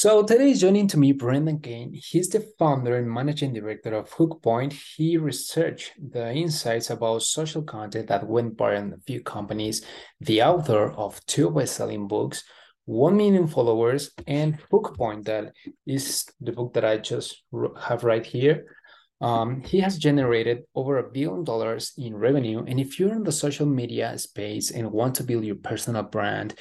So 0.00 0.22
today 0.22 0.52
is 0.52 0.60
joining 0.60 0.86
to 0.90 0.96
me 0.96 1.10
Brendan 1.10 1.58
Kane. 1.58 1.92
He's 1.92 2.28
the 2.28 2.48
founder 2.56 2.98
and 2.98 3.10
managing 3.10 3.52
director 3.52 3.94
of 3.94 4.08
Hookpoint. 4.10 4.72
He 4.96 5.16
researched 5.16 5.90
the 5.98 6.32
insights 6.32 6.90
about 6.90 7.24
social 7.24 7.62
content 7.62 8.06
that 8.06 8.24
went 8.24 8.56
viral 8.56 8.78
in 8.78 8.92
a 8.92 9.00
few 9.08 9.24
companies, 9.24 9.84
the 10.20 10.40
author 10.42 10.92
of 10.92 11.20
two 11.26 11.50
best-selling 11.50 12.06
books, 12.06 12.44
1 12.84 13.16
million 13.16 13.48
followers, 13.48 14.12
and 14.28 14.60
Hookpoint, 14.72 15.24
that 15.24 15.52
is 15.84 16.26
the 16.40 16.52
book 16.52 16.74
that 16.74 16.84
I 16.84 16.98
just 16.98 17.42
have 17.80 18.04
right 18.04 18.24
here. 18.24 18.76
Um, 19.20 19.62
he 19.62 19.80
has 19.80 19.98
generated 19.98 20.62
over 20.76 20.98
a 20.98 21.10
billion 21.10 21.42
dollars 21.42 21.92
in 21.98 22.14
revenue. 22.14 22.64
And 22.64 22.78
if 22.78 23.00
you're 23.00 23.14
in 23.14 23.24
the 23.24 23.32
social 23.32 23.66
media 23.66 24.16
space 24.16 24.70
and 24.70 24.92
want 24.92 25.16
to 25.16 25.24
build 25.24 25.44
your 25.44 25.56
personal 25.56 26.04
brand, 26.04 26.54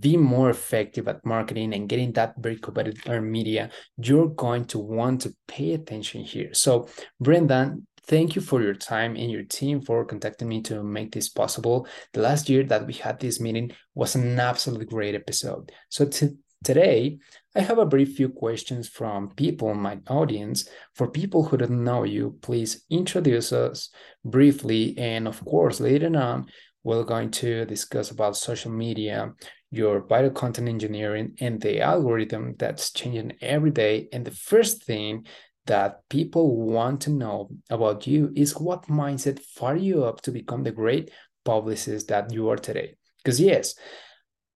be 0.00 0.16
more 0.16 0.50
effective 0.50 1.08
at 1.08 1.24
marketing 1.24 1.74
and 1.74 1.88
getting 1.88 2.12
that 2.12 2.34
very 2.38 2.56
competitive 2.56 3.22
media, 3.22 3.70
you're 3.96 4.28
going 4.28 4.64
to 4.66 4.78
want 4.78 5.22
to 5.22 5.34
pay 5.46 5.74
attention 5.74 6.22
here. 6.22 6.52
So, 6.52 6.88
Brendan, 7.20 7.86
thank 8.06 8.34
you 8.34 8.42
for 8.42 8.62
your 8.62 8.74
time 8.74 9.16
and 9.16 9.30
your 9.30 9.44
team 9.44 9.80
for 9.80 10.04
contacting 10.04 10.48
me 10.48 10.60
to 10.62 10.82
make 10.82 11.12
this 11.12 11.28
possible. 11.28 11.86
The 12.12 12.20
last 12.20 12.48
year 12.48 12.64
that 12.64 12.86
we 12.86 12.94
had 12.94 13.20
this 13.20 13.40
meeting 13.40 13.72
was 13.94 14.14
an 14.14 14.38
absolutely 14.38 14.86
great 14.86 15.14
episode. 15.14 15.70
So, 15.88 16.06
to, 16.06 16.36
today, 16.64 17.18
I 17.54 17.60
have 17.60 17.78
a 17.78 17.86
very 17.86 18.04
few 18.04 18.28
questions 18.28 18.88
from 18.88 19.30
people 19.30 19.70
in 19.70 19.78
my 19.78 19.98
audience. 20.08 20.68
For 20.94 21.08
people 21.08 21.44
who 21.44 21.56
don't 21.56 21.84
know 21.84 22.02
you, 22.02 22.38
please 22.42 22.84
introduce 22.90 23.52
us 23.52 23.90
briefly. 24.24 24.96
And 24.98 25.28
of 25.28 25.44
course, 25.44 25.80
later 25.80 26.14
on, 26.16 26.46
we're 26.86 27.02
going 27.02 27.32
to 27.32 27.64
discuss 27.64 28.12
about 28.12 28.36
social 28.36 28.70
media, 28.70 29.32
your 29.70 30.00
vital 30.06 30.30
content 30.30 30.68
engineering, 30.68 31.36
and 31.40 31.60
the 31.60 31.80
algorithm 31.80 32.54
that's 32.58 32.92
changing 32.92 33.36
every 33.40 33.70
day. 33.70 34.08
And 34.12 34.24
the 34.24 34.30
first 34.30 34.84
thing 34.84 35.26
that 35.66 36.08
people 36.08 36.56
want 36.56 37.00
to 37.02 37.10
know 37.10 37.50
about 37.70 38.06
you 38.06 38.32
is 38.36 38.56
what 38.56 38.86
mindset 38.86 39.40
fired 39.40 39.80
you 39.80 40.04
up 40.04 40.20
to 40.22 40.30
become 40.30 40.62
the 40.62 40.70
great 40.70 41.10
publicist 41.44 42.08
that 42.08 42.32
you 42.32 42.48
are 42.50 42.56
today. 42.56 42.94
Because 43.18 43.40
yes, 43.40 43.74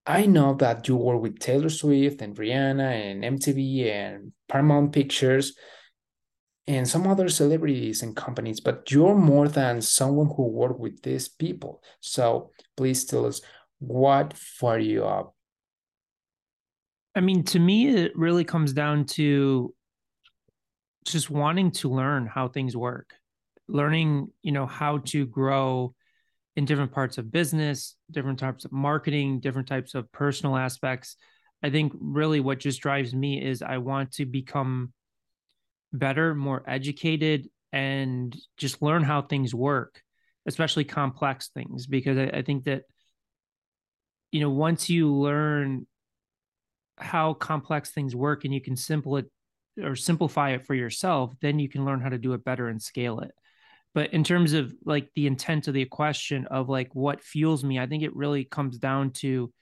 I 0.07 0.27
know 0.27 0.55
that 0.55 0.89
you 0.89 0.97
work 0.97 1.21
with 1.21 1.39
Taylor 1.39 1.69
Swift 1.69 2.23
and 2.23 2.37
Rihanna 2.37 2.81
and 2.81 3.23
MTV 3.23 3.91
and 3.91 4.33
Paramount 4.49 4.93
Pictures 4.93 5.55
and 6.67 6.89
some 6.89 7.07
other 7.07 7.29
celebrities 7.29 8.03
and 8.03 8.15
companies, 8.15 8.61
but 8.61 8.91
you're 8.91 9.17
more 9.17 9.49
than 9.49 9.81
someone 9.81 10.31
who 10.37 10.49
work 10.49 10.79
with 10.79 11.03
these 11.03 11.29
people. 11.29 11.83
So 12.01 12.53
please 12.77 13.05
tell 13.05 13.27
us 13.27 13.41
what 13.81 14.37
fired 14.37 14.85
you 14.85 15.05
up. 15.05 15.35
I 17.15 17.21
mean, 17.21 17.43
to 17.45 17.59
me, 17.59 17.89
it 17.89 18.17
really 18.17 18.45
comes 18.45 18.73
down 18.73 19.05
to 19.07 19.75
just 21.05 21.29
wanting 21.29 21.73
to 21.73 21.91
learn 21.91 22.27
how 22.27 22.47
things 22.47 22.77
work, 22.77 23.15
learning, 23.67 24.29
you 24.43 24.53
know, 24.53 24.67
how 24.67 24.99
to 24.99 25.27
grow 25.27 25.95
in 26.55 26.67
different 26.67 26.93
parts 26.93 27.19
of 27.19 27.33
business, 27.33 27.97
different 28.11 28.39
types 28.39 28.65
of 28.65 28.71
marketing, 28.71 29.41
different 29.41 29.67
types 29.67 29.95
of 29.95 30.11
personal 30.13 30.57
aspects. 30.57 31.17
I 31.63 31.71
think 31.71 31.93
really 31.99 32.41
what 32.41 32.61
just 32.61 32.81
drives 32.81 33.15
me 33.15 33.43
is 33.43 33.63
I 33.63 33.79
want 33.79 34.13
to 34.13 34.25
become 34.25 34.93
better, 35.93 36.35
more 36.35 36.63
educated, 36.67 37.49
and 37.73 38.37
just 38.57 38.83
learn 38.83 39.03
how 39.03 39.23
things 39.23 39.55
work, 39.55 40.03
especially 40.47 40.85
complex 40.85 41.49
things. 41.49 41.87
Because 41.87 42.19
I, 42.19 42.39
I 42.39 42.43
think 42.43 42.65
that, 42.65 42.83
you 44.33 44.41
know, 44.41 44.51
once 44.51 44.89
you 44.89 45.13
learn 45.13 45.87
how 46.99 47.35
complex 47.35 47.91
things 47.91 48.15
work 48.15 48.45
and 48.45 48.53
you 48.53 48.61
can 48.61 48.77
simple 48.77 49.17
it 49.17 49.27
or 49.83 49.97
simplify 49.97 50.51
it 50.51 50.67
for 50.67 50.75
yourself, 50.75 51.33
then 51.41 51.59
you 51.59 51.69
can 51.69 51.85
learn 51.85 52.01
how 52.01 52.09
to 52.09 52.19
do 52.19 52.33
it 52.35 52.45
better 52.45 52.69
and 52.69 52.83
scale 52.83 53.21
it. 53.21 53.33
But 53.95 54.13
in 54.13 54.23
terms 54.23 54.53
of 54.53 54.73
like 54.85 55.09
the 55.15 55.27
intent 55.27 55.67
of 55.67 55.75
the 55.75 55.85
question 55.85 56.47
of 56.47 56.69
like 56.69 56.95
what 56.95 57.23
fuels 57.23 57.65
me, 57.65 57.79
I 57.79 57.87
think 57.87 58.03
it 58.03 58.15
really 58.15 58.45
comes 58.45 58.79
down 58.79 59.11
to 59.15 59.53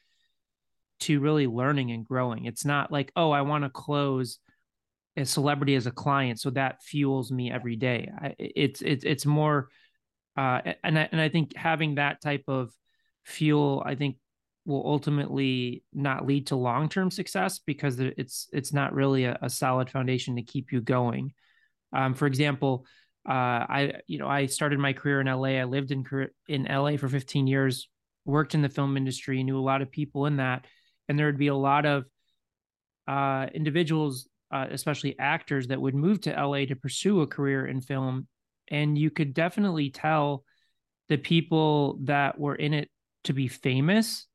to 1.00 1.20
really 1.20 1.46
learning 1.46 1.92
and 1.92 2.04
growing. 2.04 2.46
It's 2.46 2.64
not 2.64 2.90
like, 2.90 3.12
oh, 3.14 3.30
I 3.30 3.42
want 3.42 3.64
to 3.64 3.70
close 3.70 4.38
a 5.16 5.24
celebrity 5.24 5.76
as 5.76 5.86
a 5.86 5.92
client, 5.92 6.40
so 6.40 6.50
that 6.50 6.82
fuels 6.82 7.30
me 7.30 7.50
every 7.50 7.76
day. 7.76 8.10
I, 8.20 8.34
it's 8.38 8.82
it's 8.82 9.04
it's 9.04 9.24
more, 9.26 9.68
uh, 10.36 10.60
and 10.84 10.98
I, 10.98 11.08
and 11.10 11.20
I 11.20 11.28
think 11.28 11.56
having 11.56 11.94
that 11.94 12.20
type 12.20 12.44
of 12.48 12.70
fuel, 13.24 13.82
I 13.84 13.94
think, 13.94 14.16
will 14.68 14.86
ultimately 14.86 15.82
not 15.92 16.26
lead 16.26 16.46
to 16.48 16.56
long 16.56 16.88
term 16.88 17.10
success 17.10 17.58
because 17.58 17.98
it's 17.98 18.48
it's 18.52 18.72
not 18.72 18.94
really 18.94 19.24
a, 19.24 19.38
a, 19.42 19.50
solid 19.50 19.90
foundation 19.90 20.36
to 20.36 20.42
keep 20.42 20.70
you 20.70 20.80
going. 20.80 21.32
Um, 21.92 22.14
for 22.14 22.26
example, 22.26 22.84
uh, 23.28 23.32
I 23.32 23.92
you 24.06 24.18
know 24.18 24.28
I 24.28 24.46
started 24.46 24.78
my 24.78 24.92
career 24.92 25.20
in 25.20 25.26
LA. 25.26 25.58
I 25.58 25.64
lived 25.64 25.90
in 25.90 26.04
in 26.48 26.64
LA 26.64 26.96
for 26.96 27.08
15 27.08 27.46
years, 27.46 27.88
worked 28.24 28.54
in 28.54 28.62
the 28.62 28.68
film 28.68 28.96
industry, 28.96 29.42
knew 29.42 29.58
a 29.58 29.60
lot 29.60 29.82
of 29.82 29.90
people 29.90 30.26
in 30.26 30.36
that, 30.36 30.66
and 31.08 31.18
there 31.18 31.26
would 31.26 31.38
be 31.38 31.48
a 31.48 31.56
lot 31.56 31.86
of 31.86 32.04
uh, 33.08 33.46
individuals 33.54 34.28
uh, 34.50 34.66
especially 34.70 35.18
actors 35.18 35.68
that 35.68 35.80
would 35.80 35.94
move 35.94 36.20
to 36.22 36.30
LA 36.30 36.64
to 36.64 36.76
pursue 36.76 37.20
a 37.20 37.26
career 37.26 37.66
in 37.66 37.80
film. 37.80 38.26
And 38.68 38.96
you 38.96 39.10
could 39.10 39.34
definitely 39.34 39.90
tell 39.90 40.44
the 41.08 41.18
people 41.18 41.98
that 42.04 42.38
were 42.38 42.54
in 42.54 42.74
it 42.74 42.90
to 43.24 43.32
be 43.32 43.48
famous 43.48 44.26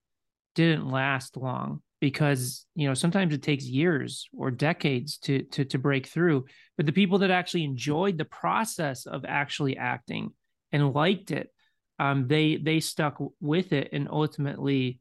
didn't 0.56 0.90
last 0.90 1.38
long 1.38 1.82
because 2.00 2.66
you 2.76 2.88
know 2.88 2.94
sometimes 2.94 3.34
it 3.34 3.42
takes 3.42 3.66
years 3.66 4.28
or 4.38 4.52
decades 4.52 5.18
to 5.18 5.44
to 5.44 5.66
to 5.66 5.78
break 5.78 6.08
through 6.08 6.46
but 6.78 6.86
the 6.86 6.92
people 6.92 7.20
that 7.20 7.32
actually 7.32 7.64
enjoyed 7.64 8.18
the 8.18 8.26
process 8.26 9.06
of 9.06 9.26
actually 9.28 9.78
acting 9.78 10.32
and 10.72 10.94
liked 10.94 11.32
it 11.32 11.50
um, 12.00 12.28
they 12.28 12.58
they 12.58 12.80
stuck 12.80 13.22
with 13.40 13.72
it 13.72 13.90
and 13.94 14.08
ultimately 14.10 15.00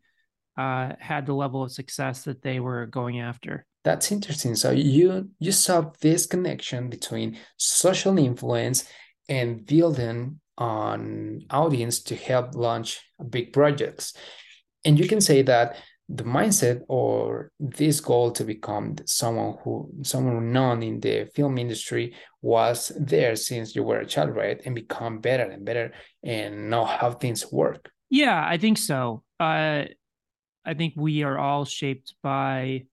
uh, 0.58 0.92
had 0.98 1.24
the 1.24 1.32
level 1.32 1.62
of 1.62 1.72
success 1.72 2.24
that 2.24 2.42
they 2.42 2.60
were 2.60 2.86
going 2.86 3.20
after 3.20 3.66
that's 3.84 4.12
interesting. 4.12 4.54
So 4.54 4.70
you 4.70 5.30
you 5.40 5.52
saw 5.52 5.90
this 6.00 6.26
connection 6.26 6.88
between 6.88 7.38
social 7.56 8.16
influence 8.18 8.84
and 9.28 9.66
building 9.66 10.40
on 10.56 11.40
audience 11.50 12.00
to 12.04 12.14
help 12.14 12.54
launch 12.54 13.00
big 13.28 13.52
projects. 13.52 14.14
And 14.84 14.98
you 14.98 15.08
can 15.08 15.20
say 15.20 15.42
that 15.42 15.76
the 16.08 16.24
mindset 16.24 16.82
or 16.88 17.50
this 17.58 18.00
goal 18.00 18.32
to 18.32 18.44
become 18.44 18.96
someone 19.06 19.56
who 19.62 19.90
someone 20.02 20.52
known 20.52 20.82
in 20.82 21.00
the 21.00 21.26
film 21.34 21.56
industry 21.56 22.14
was 22.42 22.92
there 22.98 23.34
since 23.36 23.74
you 23.74 23.82
were 23.82 24.00
a 24.00 24.06
child, 24.06 24.34
right? 24.34 24.60
And 24.64 24.74
become 24.74 25.20
better 25.20 25.44
and 25.44 25.64
better 25.64 25.92
and 26.22 26.68
know 26.68 26.84
how 26.84 27.12
things 27.12 27.50
work. 27.50 27.90
Yeah, 28.10 28.44
I 28.46 28.58
think 28.58 28.76
so. 28.76 29.22
Uh, 29.40 29.84
I 30.64 30.74
think 30.76 30.94
we 30.96 31.22
are 31.22 31.38
all 31.38 31.64
shaped 31.64 32.14
by 32.22 32.84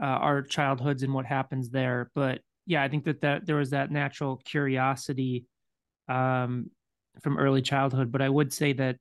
uh, 0.00 0.06
our 0.06 0.42
childhoods 0.42 1.02
and 1.02 1.12
what 1.12 1.26
happens 1.26 1.70
there. 1.70 2.10
But 2.14 2.40
yeah, 2.66 2.82
I 2.82 2.88
think 2.88 3.04
that 3.04 3.22
that 3.22 3.46
there 3.46 3.56
was 3.56 3.70
that 3.70 3.90
natural 3.90 4.36
curiosity 4.36 5.46
um, 6.08 6.70
from 7.22 7.38
early 7.38 7.62
childhood. 7.62 8.12
But 8.12 8.22
I 8.22 8.28
would 8.28 8.52
say 8.52 8.72
that 8.74 8.96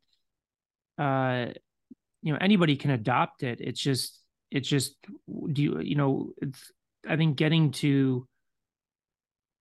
uh, 0.98 1.54
you 2.22 2.34
know 2.34 2.40
anybody 2.42 2.76
can 2.76 2.92
adopt 2.92 3.44
it. 3.44 3.60
It's 3.62 3.80
just 3.80 4.20
it's 4.52 4.68
just 4.68 4.96
do 5.54 5.62
you 5.62 5.80
you 5.82 5.96
know 5.96 6.32
it's 6.42 6.72
I 7.08 7.16
think 7.16 7.38
getting 7.38 7.72
to 7.72 8.28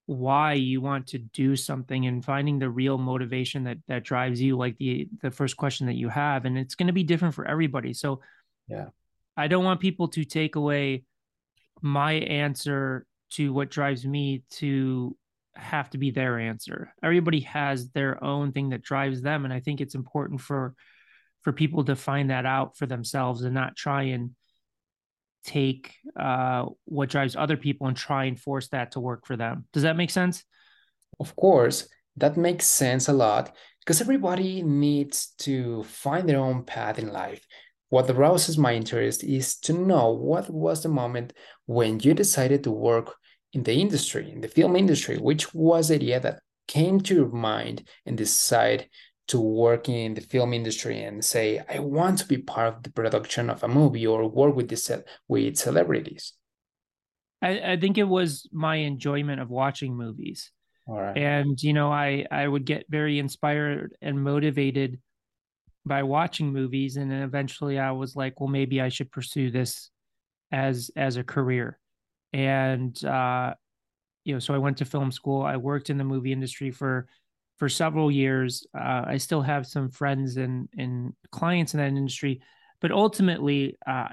why 0.05 0.53
you 0.53 0.81
want 0.81 1.07
to 1.07 1.19
do 1.19 1.55
something 1.55 2.07
and 2.07 2.25
finding 2.25 2.57
the 2.57 2.69
real 2.69 2.97
motivation 2.97 3.65
that 3.65 3.77
that 3.87 4.03
drives 4.03 4.41
you 4.41 4.57
like 4.57 4.77
the 4.77 5.07
the 5.21 5.31
first 5.31 5.55
question 5.55 5.85
that 5.87 5.95
you 5.95 6.09
have 6.09 6.45
and 6.45 6.57
it's 6.57 6.73
going 6.73 6.87
to 6.87 6.93
be 6.93 7.03
different 7.03 7.35
for 7.35 7.45
everybody 7.47 7.93
so 7.93 8.19
yeah 8.67 8.87
i 9.37 9.47
don't 9.47 9.63
want 9.63 9.79
people 9.79 10.07
to 10.07 10.25
take 10.25 10.55
away 10.55 11.03
my 11.83 12.13
answer 12.13 13.05
to 13.29 13.53
what 13.53 13.69
drives 13.69 14.05
me 14.05 14.41
to 14.49 15.15
have 15.55 15.89
to 15.91 15.97
be 15.97 16.11
their 16.11 16.39
answer. 16.39 16.93
Everybody 17.03 17.41
has 17.41 17.89
their 17.89 18.23
own 18.23 18.51
thing 18.51 18.69
that 18.69 18.81
drives 18.81 19.21
them 19.21 19.45
and 19.45 19.53
I 19.53 19.59
think 19.59 19.81
it's 19.81 19.95
important 19.95 20.41
for 20.41 20.75
for 21.41 21.53
people 21.53 21.83
to 21.85 21.95
find 21.95 22.29
that 22.29 22.45
out 22.45 22.77
for 22.77 22.85
themselves 22.85 23.43
and 23.43 23.53
not 23.53 23.75
try 23.75 24.03
and 24.03 24.31
take 25.45 25.95
uh 26.19 26.65
what 26.83 27.09
drives 27.09 27.35
other 27.35 27.55
people 27.55 27.87
and 27.87 27.95
try 27.95 28.25
and 28.25 28.39
force 28.39 28.67
that 28.69 28.91
to 28.91 28.99
work 28.99 29.25
for 29.25 29.37
them. 29.37 29.65
Does 29.71 29.83
that 29.83 29.95
make 29.95 30.09
sense? 30.09 30.43
Of 31.19 31.35
course, 31.35 31.87
that 32.17 32.37
makes 32.37 32.65
sense 32.65 33.07
a 33.07 33.13
lot 33.13 33.55
because 33.79 34.01
everybody 34.01 34.61
needs 34.61 35.33
to 35.39 35.83
find 35.83 36.27
their 36.27 36.39
own 36.39 36.63
path 36.63 36.99
in 36.99 37.11
life. 37.11 37.45
What 37.89 38.09
arouses 38.09 38.57
my 38.57 38.75
interest 38.75 39.23
is 39.23 39.57
to 39.61 39.73
know 39.73 40.11
what 40.11 40.49
was 40.49 40.83
the 40.83 40.89
moment 40.89 41.33
when 41.65 41.99
you 41.99 42.13
decided 42.13 42.63
to 42.65 42.71
work 42.71 43.15
in 43.53 43.63
the 43.63 43.73
industry, 43.73 44.31
in 44.31 44.41
the 44.41 44.47
film 44.47 44.75
industry, 44.75 45.17
which 45.17 45.53
was 45.55 45.87
the 45.87 45.95
idea 45.95 46.19
that 46.19 46.41
came 46.67 46.99
to 47.01 47.15
your 47.15 47.29
mind 47.29 47.87
and 48.05 48.15
decide 48.15 48.87
to 49.29 49.39
work 49.39 49.89
in 49.89 50.13
the 50.13 50.21
film 50.21 50.53
industry 50.53 51.03
and 51.03 51.23
say, 51.23 51.61
I 51.69 51.79
want 51.79 52.19
to 52.19 52.27
be 52.27 52.37
part 52.37 52.75
of 52.75 52.83
the 52.83 52.91
production 52.91 53.49
of 53.49 53.63
a 53.63 53.67
movie 53.67 54.05
or 54.05 54.27
work 54.27 54.55
with 54.55 54.69
the 54.69 55.05
with 55.27 55.57
celebrities? 55.57 56.33
I, 57.41 57.73
I 57.73 57.77
think 57.79 57.97
it 57.97 58.03
was 58.03 58.47
my 58.51 58.75
enjoyment 58.75 59.39
of 59.39 59.49
watching 59.49 59.95
movies. 59.95 60.51
All 60.87 60.99
right. 60.99 61.17
And 61.17 61.61
you 61.61 61.73
know, 61.73 61.91
I 61.91 62.25
I 62.31 62.47
would 62.47 62.65
get 62.65 62.85
very 62.89 63.19
inspired 63.19 63.95
and 64.01 64.21
motivated 64.21 64.99
by 65.85 66.03
watching 66.03 66.51
movies 66.51 66.97
and 66.97 67.09
then 67.09 67.21
eventually 67.21 67.79
I 67.79 67.91
was 67.91 68.15
like, 68.15 68.39
well 68.39 68.49
maybe 68.49 68.81
I 68.81 68.89
should 68.89 69.11
pursue 69.11 69.51
this 69.51 69.89
as 70.51 70.91
as 70.95 71.17
a 71.17 71.23
career. 71.23 71.79
And 72.33 73.03
uh 73.05 73.53
you 74.25 74.33
know, 74.33 74.39
so 74.39 74.53
I 74.53 74.57
went 74.57 74.77
to 74.77 74.85
film 74.85 75.11
school. 75.11 75.43
I 75.43 75.57
worked 75.57 75.89
in 75.89 75.97
the 75.97 76.03
movie 76.03 76.31
industry 76.31 76.71
for 76.71 77.07
for 77.59 77.69
several 77.69 78.09
years. 78.09 78.65
Uh, 78.75 79.03
I 79.05 79.17
still 79.17 79.41
have 79.41 79.67
some 79.67 79.89
friends 79.89 80.37
and 80.37 80.69
and 80.77 81.13
clients 81.31 81.73
in 81.73 81.79
that 81.79 81.87
industry, 81.87 82.41
but 82.81 82.91
ultimately, 82.91 83.77
uh, 83.85 84.07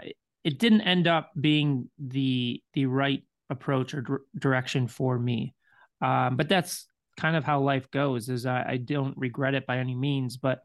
it 0.44 0.58
didn't 0.58 0.82
end 0.82 1.06
up 1.06 1.30
being 1.40 1.88
the 1.98 2.62
the 2.74 2.86
right 2.86 3.22
approach 3.48 3.94
or 3.94 4.02
d- 4.02 4.38
direction 4.38 4.88
for 4.88 5.18
me. 5.18 5.54
Um, 6.02 6.36
but 6.36 6.48
that's 6.48 6.86
kind 7.16 7.36
of 7.36 7.44
how 7.44 7.60
life 7.60 7.90
goes. 7.90 8.28
Is 8.28 8.44
I, 8.44 8.64
I 8.68 8.76
don't 8.76 9.16
regret 9.16 9.54
it 9.54 9.66
by 9.66 9.78
any 9.78 9.94
means. 9.94 10.36
But 10.36 10.60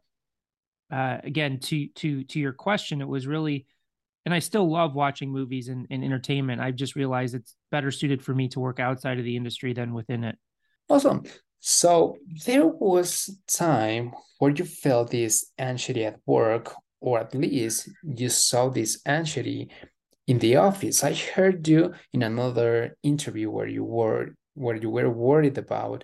uh, 0.92 1.18
again, 1.24 1.60
to 1.60 1.88
to 1.88 2.24
to 2.26 2.40
your 2.40 2.54
question, 2.54 3.00
it 3.00 3.08
was 3.08 3.28
really, 3.28 3.68
and 4.26 4.34
I 4.34 4.40
still 4.40 4.70
love 4.70 4.96
watching 4.96 5.32
movies 5.32 5.68
and, 5.68 5.86
and 5.92 6.04
entertainment. 6.04 6.62
I've 6.62 6.76
just 6.76 6.96
realized 6.96 7.36
it's 7.36 7.56
better 7.70 7.92
suited 7.92 8.24
for 8.24 8.34
me 8.34 8.50
to 8.50 8.60
work 8.60 8.80
outside 8.80 9.20
of 9.20 9.24
the 9.26 9.38
industry 9.38 9.74
than 9.74 9.94
within 9.94 10.24
it. 10.24 10.36
Awesome. 10.90 11.24
So 11.62 12.18
there 12.46 12.66
was 12.66 13.30
time 13.48 14.14
where 14.40 14.52
you 14.52 14.66
felt 14.66 15.12
this 15.12 15.52
anxiety 15.60 16.06
at 16.06 16.20
work, 16.26 16.74
or 17.00 17.20
at 17.20 17.36
least 17.36 17.90
you 18.04 18.30
saw 18.30 18.70
this 18.70 19.00
anxiety 19.06 19.70
in 20.26 20.40
the 20.40 20.56
office. 20.56 21.04
I 21.04 21.14
heard 21.14 21.68
you 21.68 21.94
in 22.14 22.24
another 22.24 22.98
interview 23.04 23.52
where 23.52 23.68
you 23.68 23.84
were 23.84 24.36
where 24.56 24.76
you 24.76 24.90
were 24.90 25.10
worried 25.10 25.58
about 25.58 26.04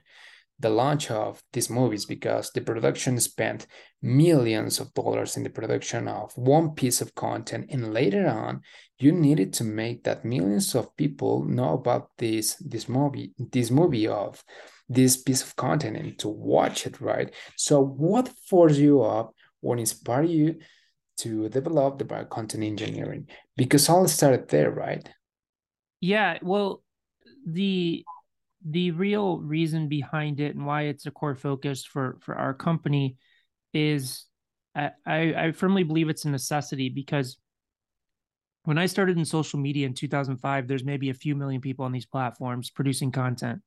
the 0.60 0.70
launch 0.70 1.12
of 1.12 1.42
these 1.54 1.70
movies 1.70 2.06
because 2.06 2.52
the 2.52 2.62
production 2.62 3.20
spent 3.20 3.68
millions 4.02 4.80
of 4.80 4.94
dollars 4.94 5.38
in 5.38 5.44
the 5.44 5.50
production 5.50 6.08
of 6.08 6.32
one 6.36 6.72
piece 6.72 7.02
of 7.02 7.14
content 7.14 7.66
and 7.70 7.94
later 7.94 8.28
on 8.28 8.62
you 9.00 9.12
needed 9.12 9.54
to 9.54 9.64
make 9.64 10.04
that 10.04 10.26
millions 10.26 10.74
of 10.76 10.96
people 10.96 11.44
know 11.44 11.74
about 11.74 12.10
this 12.18 12.56
this 12.56 12.88
movie 12.90 13.34
this 13.38 13.70
movie 13.70 14.08
of 14.08 14.44
this 14.90 15.18
piece 15.18 15.44
of 15.44 15.56
content 15.56 15.98
and 15.98 16.18
to 16.20 16.30
watch 16.30 16.86
it, 16.88 17.02
right? 17.02 17.34
So, 17.56 17.82
what 17.82 18.30
forced 18.50 18.80
you 18.80 19.04
up 19.04 19.34
or 19.62 19.78
inspired 19.78 20.30
you 20.30 20.60
to 21.18 21.50
develop 21.50 22.00
the 22.00 22.06
content 22.30 22.64
engineering? 22.64 23.28
Because 23.56 23.90
all 23.90 24.08
started 24.08 24.48
there, 24.50 24.72
right? 24.72 25.08
Yeah, 26.00 26.38
well, 26.42 26.84
the 27.46 28.06
the 28.66 28.92
real 28.92 29.40
reason 29.40 29.88
behind 29.88 30.40
it 30.40 30.56
and 30.56 30.66
why 30.66 30.84
it's 30.84 31.06
a 31.06 31.12
core 31.12 31.36
focus 31.36 31.86
for 31.86 32.18
for 32.22 32.36
our 32.36 32.54
company 32.54 33.18
is 33.74 34.26
I, 34.76 34.92
I 35.08 35.52
firmly 35.54 35.84
believe 35.84 36.10
it's 36.10 36.26
a 36.26 36.30
necessity 36.30 36.90
because 36.90 37.38
when 38.64 38.78
I 38.78 38.86
started 38.86 39.18
in 39.18 39.26
social 39.26 39.60
media 39.60 39.88
in 39.88 39.94
2005, 39.94 40.68
there's 40.68 40.84
maybe 40.84 41.10
a 41.10 41.14
few 41.14 41.36
million 41.36 41.62
people 41.62 41.86
on 41.86 41.92
these 41.92 42.06
platforms 42.06 42.70
producing 42.70 43.12
content. 43.12 43.62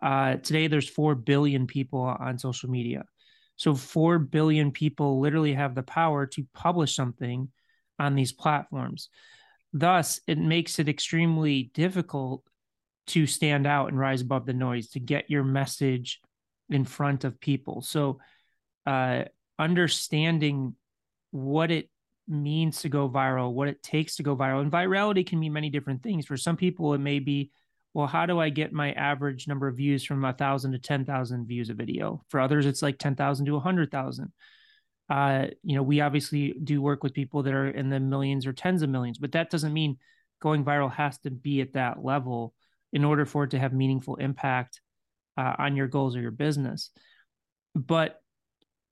Uh, 0.00 0.36
today, 0.36 0.66
there's 0.66 0.88
4 0.88 1.14
billion 1.14 1.66
people 1.66 2.00
on 2.00 2.38
social 2.38 2.70
media. 2.70 3.04
So 3.56 3.74
4 3.74 4.18
billion 4.18 4.72
people 4.72 5.20
literally 5.20 5.54
have 5.54 5.74
the 5.74 5.82
power 5.82 6.26
to 6.26 6.46
publish 6.54 6.94
something 6.94 7.48
on 7.98 8.14
these 8.14 8.32
platforms. 8.32 9.08
Thus, 9.72 10.20
it 10.26 10.38
makes 10.38 10.78
it 10.78 10.88
extremely 10.88 11.70
difficult 11.74 12.42
to 13.08 13.26
stand 13.26 13.66
out 13.66 13.88
and 13.88 13.98
rise 13.98 14.22
above 14.22 14.46
the 14.46 14.52
noise, 14.52 14.88
to 14.90 15.00
get 15.00 15.30
your 15.30 15.44
message 15.44 16.20
in 16.70 16.84
front 16.84 17.24
of 17.24 17.40
people. 17.40 17.82
So, 17.82 18.18
uh, 18.86 19.24
understanding 19.58 20.74
what 21.30 21.70
it 21.70 21.90
means 22.26 22.82
to 22.82 22.88
go 22.88 23.08
viral, 23.08 23.52
what 23.52 23.68
it 23.68 23.82
takes 23.82 24.16
to 24.16 24.22
go 24.22 24.36
viral, 24.36 24.62
and 24.62 24.72
virality 24.72 25.26
can 25.26 25.38
mean 25.38 25.52
many 25.52 25.70
different 25.70 26.02
things. 26.02 26.26
For 26.26 26.36
some 26.36 26.56
people, 26.56 26.94
it 26.94 26.98
may 26.98 27.18
be 27.18 27.50
well, 27.94 28.08
how 28.08 28.26
do 28.26 28.40
I 28.40 28.50
get 28.50 28.72
my 28.72 28.92
average 28.92 29.46
number 29.46 29.68
of 29.68 29.76
views 29.76 30.04
from 30.04 30.24
a 30.24 30.32
thousand 30.32 30.72
to 30.72 30.78
10,000 30.80 31.46
views 31.46 31.70
a 31.70 31.74
video? 31.74 32.24
For 32.28 32.40
others, 32.40 32.66
it's 32.66 32.82
like 32.82 32.98
10,000 32.98 33.46
to 33.46 33.52
a 33.52 33.54
100,000. 33.54 34.32
Uh, 35.08 35.46
you 35.62 35.76
know, 35.76 35.82
we 35.82 36.00
obviously 36.00 36.54
do 36.64 36.82
work 36.82 37.04
with 37.04 37.14
people 37.14 37.44
that 37.44 37.54
are 37.54 37.68
in 37.68 37.90
the 37.90 38.00
millions 38.00 38.46
or 38.46 38.52
tens 38.52 38.82
of 38.82 38.90
millions, 38.90 39.18
but 39.18 39.32
that 39.32 39.48
doesn't 39.48 39.72
mean 39.72 39.96
going 40.42 40.64
viral 40.64 40.92
has 40.92 41.18
to 41.18 41.30
be 41.30 41.60
at 41.60 41.74
that 41.74 42.02
level 42.02 42.52
in 42.92 43.04
order 43.04 43.24
for 43.24 43.44
it 43.44 43.50
to 43.50 43.58
have 43.60 43.72
meaningful 43.72 44.16
impact 44.16 44.80
uh, 45.36 45.54
on 45.58 45.76
your 45.76 45.86
goals 45.86 46.16
or 46.16 46.20
your 46.20 46.30
business. 46.32 46.90
But 47.76 48.20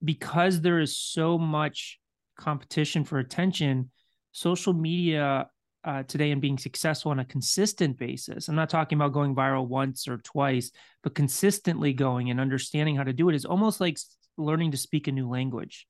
because 0.05 0.60
there 0.60 0.78
is 0.78 0.96
so 0.96 1.38
much 1.38 1.98
competition 2.38 3.05
for 3.05 3.19
attention, 3.19 3.90
social 4.31 4.72
media 4.72 5.48
uh, 5.84 6.02
today 6.05 6.31
and 6.31 6.40
being 6.40 6.58
successful 6.58 7.11
on 7.11 7.19
a 7.19 7.25
consistent 7.25 7.99
basis. 7.99 8.49
I'm 8.49 8.55
not 8.55 8.70
talking 8.70 8.96
about 8.96 9.12
going 9.12 9.34
viral 9.34 9.67
once 9.67 10.06
or 10.06 10.19
twice, 10.19 10.70
but 11.02 11.14
consistently 11.14 11.93
going 11.93 12.31
and 12.31 12.40
understanding 12.40 12.96
how 12.96 13.05
to 13.05 13.12
do 13.12 13.29
it 13.29 13.34
is 13.34 13.44
almost 13.44 13.81
like 13.81 13.99
learning 14.37 14.70
to 14.73 14.76
speak 14.76 15.08
a 15.08 15.12
new 15.12 15.29
language 15.29 15.87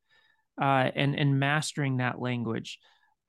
uh, 0.60 0.90
and 0.94 1.18
and 1.18 1.38
mastering 1.38 1.98
that 1.98 2.20
language. 2.20 2.78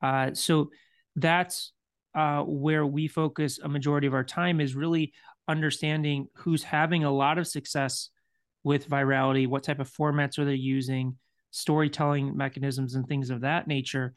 Uh, 0.02 0.32
so 0.34 0.70
that's 1.16 1.72
uh, 2.14 2.42
where 2.42 2.86
we 2.86 3.08
focus 3.08 3.58
a 3.58 3.68
majority 3.68 4.06
of 4.06 4.14
our 4.14 4.24
time 4.24 4.60
is 4.60 4.74
really 4.74 5.12
understanding 5.48 6.28
who's 6.34 6.62
having 6.62 7.04
a 7.04 7.10
lot 7.10 7.38
of 7.38 7.46
success 7.46 8.10
with 8.62 8.88
virality, 8.88 9.46
what 9.46 9.62
type 9.62 9.80
of 9.80 9.90
formats 9.90 10.38
are 10.38 10.44
they 10.44 10.54
using, 10.54 11.18
storytelling 11.50 12.36
mechanisms, 12.36 12.94
and 12.94 13.06
things 13.06 13.30
of 13.30 13.42
that 13.42 13.66
nature 13.66 14.14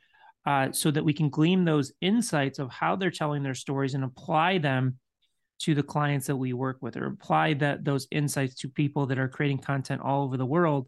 uh, 0.48 0.72
so 0.72 0.90
that 0.90 1.04
we 1.04 1.12
can 1.12 1.30
glean 1.30 1.66
those 1.66 1.92
insights 2.00 2.58
of 2.58 2.72
how 2.72 2.96
they're 2.96 3.12
telling 3.12 3.44
their 3.44 3.54
stories 3.54 3.94
and 3.94 4.06
apply 4.06 4.58
them 4.58 4.98
to 5.60 5.76
the 5.76 5.84
clients 5.84 6.28
that 6.28 6.38
we 6.38 6.54
work 6.54 6.78
with 6.80 6.96
or 6.96 7.08
apply 7.08 7.54
that 7.54 7.84
those 7.84 8.08
insights 8.12 8.56
to 8.56 8.70
people 8.70 9.08
that 9.08 9.20
are 9.20 9.28
creating 9.28 9.58
content 9.58 10.02
all 10.02 10.24
over 10.24 10.38
the 10.38 10.46
world 10.46 10.88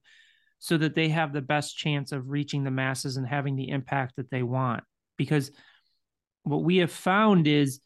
so 0.59 0.77
that 0.77 0.95
they 0.95 1.09
have 1.09 1.33
the 1.33 1.41
best 1.41 1.77
chance 1.77 2.13
of 2.13 2.29
reaching 2.29 2.63
the 2.63 2.71
masses 2.71 3.17
and 3.17 3.27
having 3.27 3.57
the 3.57 3.67
impact 3.67 4.15
that 4.15 4.31
they 4.31 4.43
want. 4.43 4.81
Because 5.17 5.51
what 6.43 6.63
we 6.63 6.77
have 6.77 6.91
found 6.91 7.45
is 7.45 7.81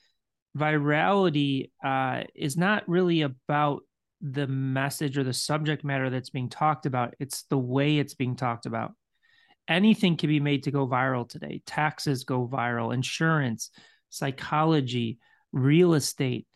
virality 0.56 1.72
uh, 1.84 2.22
is 2.36 2.56
not 2.56 2.88
really 2.88 3.24
about 3.24 3.82
the 4.22 4.46
message 4.46 5.18
or 5.18 5.24
the 5.24 5.34
subject 5.34 5.84
matter 5.84 6.12
that's 6.12 6.30
being 6.30 6.50
talked 6.50 6.86
about. 6.86 7.16
It's 7.20 7.46
the 7.50 7.58
way 7.58 7.98
it's 7.98 8.14
being 8.14 8.36
talked 8.36 8.68
about 8.68 8.92
anything 9.68 10.18
can 10.18 10.30
be 10.30 10.40
made 10.40 10.64
to 10.64 10.72
go 10.72 10.88
viral 10.88 11.28
today. 11.28 11.62
Taxes 11.66 12.24
go 12.24 12.48
viral, 12.48 12.94
insurance, 12.94 13.70
psychology, 14.10 15.20
real 15.52 15.94
estate, 15.94 16.48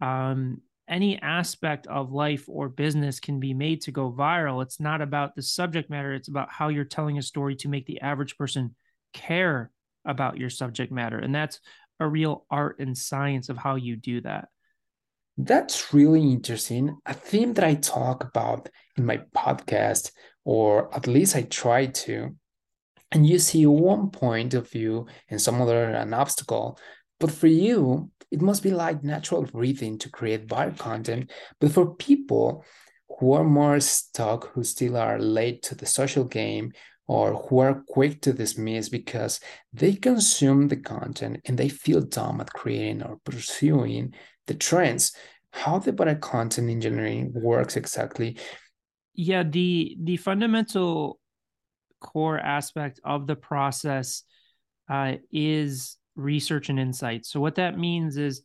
um, 0.00 0.60
any 0.88 1.20
aspect 1.20 1.86
of 1.86 2.12
life 2.12 2.44
or 2.46 2.68
business 2.68 3.20
can 3.20 3.40
be 3.40 3.54
made 3.54 3.80
to 3.82 3.90
go 3.90 4.12
viral. 4.12 4.62
It's 4.62 4.80
not 4.80 5.00
about 5.00 5.34
the 5.34 5.42
subject 5.42 5.90
matter, 5.90 6.12
it's 6.12 6.28
about 6.28 6.50
how 6.50 6.68
you're 6.68 6.84
telling 6.84 7.18
a 7.18 7.22
story 7.22 7.56
to 7.56 7.68
make 7.68 7.86
the 7.86 8.00
average 8.00 8.36
person 8.36 8.74
care 9.12 9.70
about 10.04 10.36
your 10.36 10.50
subject 10.50 10.92
matter. 10.92 11.18
And 11.18 11.34
that's 11.34 11.60
a 12.00 12.06
real 12.06 12.44
art 12.50 12.80
and 12.80 12.96
science 12.96 13.48
of 13.48 13.56
how 13.56 13.76
you 13.76 13.96
do 13.96 14.20
that. 14.22 14.48
That's 15.36 15.92
really 15.92 16.20
interesting. 16.20 16.96
A 17.06 17.14
theme 17.14 17.54
that 17.54 17.64
I 17.64 17.74
talk 17.74 18.24
about 18.24 18.68
in 18.96 19.06
my 19.06 19.18
podcast, 19.34 20.12
or 20.44 20.94
at 20.94 21.06
least 21.06 21.34
I 21.34 21.42
try 21.42 21.86
to, 21.86 22.36
and 23.14 23.26
you 23.26 23.38
see 23.38 23.64
one 23.64 24.10
point 24.10 24.52
of 24.54 24.68
view 24.68 25.06
and 25.30 25.40
some 25.40 25.62
other 25.62 25.84
an 25.84 26.12
obstacle. 26.12 26.78
But 27.20 27.30
for 27.30 27.46
you 27.46 28.10
it 28.30 28.42
must 28.42 28.64
be 28.64 28.72
like 28.72 29.04
natural 29.04 29.42
breathing 29.42 29.96
to 29.98 30.10
create 30.10 30.48
viral 30.48 30.76
content. 30.76 31.30
But 31.60 31.70
for 31.70 31.94
people 31.94 32.64
who 33.18 33.32
are 33.32 33.44
more 33.44 33.78
stuck 33.80 34.52
who 34.52 34.64
still 34.64 34.96
are 34.96 35.18
late 35.18 35.62
to 35.62 35.74
the 35.74 35.86
social 35.86 36.24
game 36.24 36.72
or 37.06 37.34
who 37.34 37.58
are 37.58 37.84
quick 37.86 38.20
to 38.22 38.32
dismiss 38.32 38.88
because 38.88 39.38
they 39.72 39.94
consume 39.94 40.68
the 40.68 40.76
content 40.76 41.40
and 41.44 41.56
they 41.56 41.68
feel 41.68 42.00
dumb 42.00 42.40
at 42.40 42.52
creating 42.52 43.02
or 43.02 43.18
pursuing 43.24 44.14
the 44.46 44.54
trends 44.54 45.14
how 45.52 45.78
the 45.78 45.92
better 45.92 46.14
content 46.16 46.70
engineering 46.70 47.30
works 47.34 47.76
exactly 47.76 48.36
yeah 49.14 49.42
the 49.42 49.96
the 50.02 50.16
fundamental 50.16 51.20
core 52.04 52.38
aspect 52.38 53.00
of 53.02 53.26
the 53.26 53.34
process 53.34 54.22
uh, 54.90 55.14
is 55.32 55.96
research 56.14 56.68
and 56.68 56.78
insight. 56.78 57.24
So, 57.24 57.40
what 57.40 57.54
that 57.54 57.78
means 57.78 58.18
is 58.18 58.42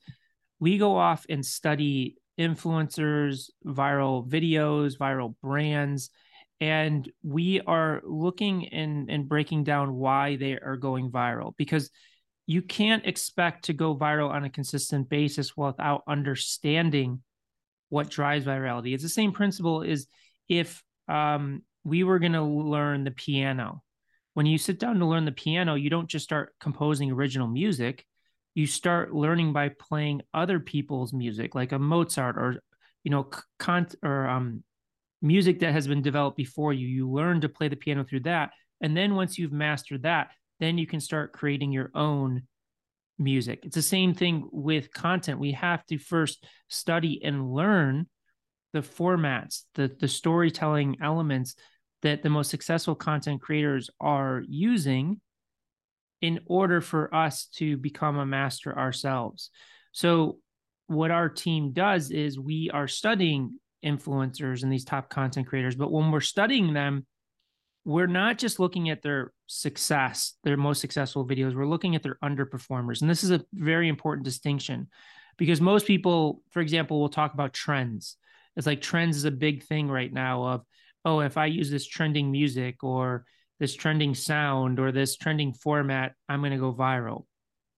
we 0.59 0.77
go 0.77 0.95
off 0.95 1.25
and 1.29 1.45
study 1.45 2.15
influencers, 2.39 3.49
viral 3.65 4.25
videos, 4.25 4.97
viral 4.97 5.35
brands, 5.43 6.09
and 6.61 7.11
we 7.21 7.59
are 7.67 8.01
looking 8.05 8.69
and, 8.69 9.09
and 9.09 9.27
breaking 9.27 9.65
down 9.65 9.95
why 9.95 10.37
they 10.37 10.53
are 10.53 10.77
going 10.77 11.11
viral 11.11 11.53
because 11.57 11.91
you 12.47 12.61
can't 12.61 13.05
expect 13.05 13.65
to 13.65 13.73
go 13.73 13.95
viral 13.95 14.29
on 14.29 14.45
a 14.45 14.49
consistent 14.49 15.09
basis 15.09 15.55
without 15.55 16.03
understanding 16.07 17.21
what 17.89 18.09
drives 18.09 18.45
virality. 18.45 18.93
It's 18.93 19.03
the 19.03 19.09
same 19.09 19.33
principle 19.33 19.83
as 19.83 20.07
if 20.47 20.81
um, 21.07 21.63
we 21.83 22.03
were 22.03 22.19
going 22.19 22.33
to 22.33 22.43
learn 22.43 23.03
the 23.03 23.11
piano. 23.11 23.81
When 24.33 24.45
you 24.45 24.57
sit 24.57 24.79
down 24.79 24.99
to 24.99 25.05
learn 25.05 25.25
the 25.25 25.31
piano, 25.31 25.75
you 25.75 25.89
don't 25.89 26.09
just 26.09 26.23
start 26.23 26.53
composing 26.59 27.11
original 27.11 27.47
music. 27.47 28.05
You 28.53 28.67
start 28.67 29.13
learning 29.13 29.53
by 29.53 29.69
playing 29.69 30.21
other 30.33 30.59
people's 30.59 31.13
music, 31.13 31.55
like 31.55 31.71
a 31.71 31.79
Mozart 31.79 32.37
or 32.37 32.61
you 33.03 33.11
know, 33.11 33.29
con- 33.57 33.87
or 34.03 34.27
um, 34.27 34.63
music 35.21 35.59
that 35.59 35.73
has 35.73 35.87
been 35.87 36.01
developed 36.01 36.37
before 36.37 36.73
you. 36.73 36.87
You 36.87 37.09
learn 37.09 37.41
to 37.41 37.49
play 37.49 37.67
the 37.67 37.75
piano 37.75 38.03
through 38.03 38.21
that, 38.21 38.51
and 38.81 38.95
then 38.95 39.15
once 39.15 39.37
you've 39.37 39.51
mastered 39.51 40.03
that, 40.03 40.29
then 40.59 40.77
you 40.77 40.85
can 40.85 40.99
start 40.99 41.33
creating 41.33 41.71
your 41.71 41.91
own 41.95 42.43
music. 43.17 43.61
It's 43.63 43.75
the 43.75 43.81
same 43.81 44.13
thing 44.13 44.47
with 44.51 44.93
content. 44.93 45.39
We 45.39 45.53
have 45.53 45.85
to 45.87 45.97
first 45.97 46.45
study 46.67 47.21
and 47.23 47.53
learn 47.53 48.07
the 48.73 48.79
formats, 48.79 49.63
the 49.75 49.95
the 49.99 50.07
storytelling 50.07 50.97
elements 51.01 51.55
that 52.01 52.23
the 52.23 52.29
most 52.29 52.49
successful 52.49 52.95
content 52.95 53.41
creators 53.41 53.89
are 53.99 54.43
using 54.47 55.19
in 56.21 56.39
order 56.45 56.81
for 56.81 57.13
us 57.13 57.45
to 57.45 57.77
become 57.77 58.17
a 58.17 58.25
master 58.25 58.77
ourselves. 58.77 59.49
So 59.91 60.39
what 60.87 61.11
our 61.11 61.29
team 61.29 61.71
does 61.71 62.11
is 62.11 62.39
we 62.39 62.69
are 62.73 62.87
studying 62.87 63.59
influencers 63.85 64.63
and 64.63 64.71
these 64.71 64.85
top 64.85 65.09
content 65.09 65.47
creators, 65.47 65.75
but 65.75 65.91
when 65.91 66.11
we're 66.11 66.19
studying 66.19 66.73
them, 66.73 67.05
we're 67.85 68.07
not 68.07 68.37
just 68.37 68.59
looking 68.59 68.89
at 68.89 69.01
their 69.01 69.31
success, 69.47 70.35
their 70.43 70.57
most 70.57 70.81
successful 70.81 71.25
videos, 71.27 71.55
we're 71.55 71.65
looking 71.65 71.95
at 71.95 72.03
their 72.03 72.17
underperformers. 72.23 73.01
And 73.01 73.09
this 73.09 73.23
is 73.23 73.31
a 73.31 73.43
very 73.53 73.87
important 73.87 74.25
distinction 74.25 74.87
because 75.37 75.61
most 75.61 75.87
people, 75.87 76.41
for 76.51 76.61
example, 76.61 76.99
will 76.99 77.09
talk 77.09 77.33
about 77.33 77.53
trends. 77.53 78.17
It's 78.55 78.67
like 78.67 78.81
trends 78.81 79.17
is 79.17 79.25
a 79.25 79.31
big 79.31 79.63
thing 79.63 79.89
right 79.89 80.11
now 80.11 80.43
of, 80.43 80.61
oh, 81.05 81.19
if 81.21 81.37
I 81.37 81.45
use 81.45 81.69
this 81.69 81.87
trending 81.87 82.31
music 82.31 82.83
or 82.83 83.25
this 83.59 83.75
trending 83.75 84.15
sound 84.15 84.79
or 84.79 84.91
this 84.91 85.15
trending 85.15 85.53
format, 85.53 86.13
I'm 86.27 86.41
going 86.41 86.51
to 86.51 86.57
go 86.57 86.73
viral. 86.73 87.25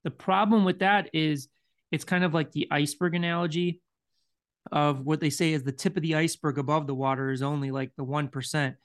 The 0.03 0.11
problem 0.11 0.65
with 0.65 0.79
that 0.79 1.09
is 1.13 1.47
it's 1.91 2.05
kind 2.05 2.23
of 2.23 2.33
like 2.33 2.51
the 2.51 2.67
iceberg 2.71 3.15
analogy 3.15 3.81
of 4.71 5.05
what 5.05 5.19
they 5.19 5.29
say 5.29 5.53
is 5.53 5.63
the 5.63 5.71
tip 5.71 5.97
of 5.97 6.03
the 6.03 6.15
iceberg 6.15 6.57
above 6.57 6.87
the 6.87 6.95
water 6.95 7.31
is 7.31 7.41
only 7.41 7.71
like 7.71 7.91
the 7.97 8.05
1% 8.05 8.75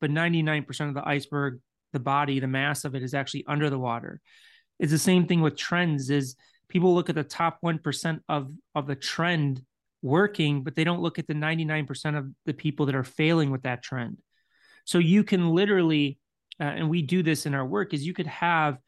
but 0.00 0.10
99% 0.10 0.88
of 0.88 0.94
the 0.94 1.06
iceberg 1.08 1.60
the 1.92 1.98
body 2.00 2.40
the 2.40 2.46
mass 2.46 2.84
of 2.84 2.94
it 2.94 3.02
is 3.02 3.14
actually 3.14 3.44
under 3.46 3.68
the 3.68 3.78
water 3.78 4.20
it's 4.78 4.92
the 4.92 4.98
same 4.98 5.26
thing 5.26 5.40
with 5.40 5.56
trends 5.56 6.10
is 6.10 6.36
people 6.68 6.94
look 6.94 7.08
at 7.08 7.14
the 7.14 7.24
top 7.24 7.58
1% 7.64 8.20
of 8.28 8.50
of 8.74 8.86
the 8.86 8.96
trend 8.96 9.62
working 10.04 10.62
but 10.62 10.74
they 10.76 10.84
don't 10.84 11.00
look 11.00 11.18
at 11.18 11.26
the 11.26 11.34
99% 11.34 12.16
of 12.16 12.28
the 12.46 12.54
people 12.54 12.86
that 12.86 12.94
are 12.94 13.04
failing 13.04 13.50
with 13.50 13.62
that 13.62 13.82
trend 13.82 14.18
so 14.84 14.98
you 14.98 15.24
can 15.24 15.48
literally 15.48 16.18
uh, 16.60 16.64
and 16.64 16.88
we 16.88 17.02
do 17.02 17.22
this 17.22 17.46
in 17.46 17.54
our 17.54 17.66
work 17.66 17.92
is 17.92 18.06
you 18.06 18.14
could 18.14 18.26
have 18.26 18.78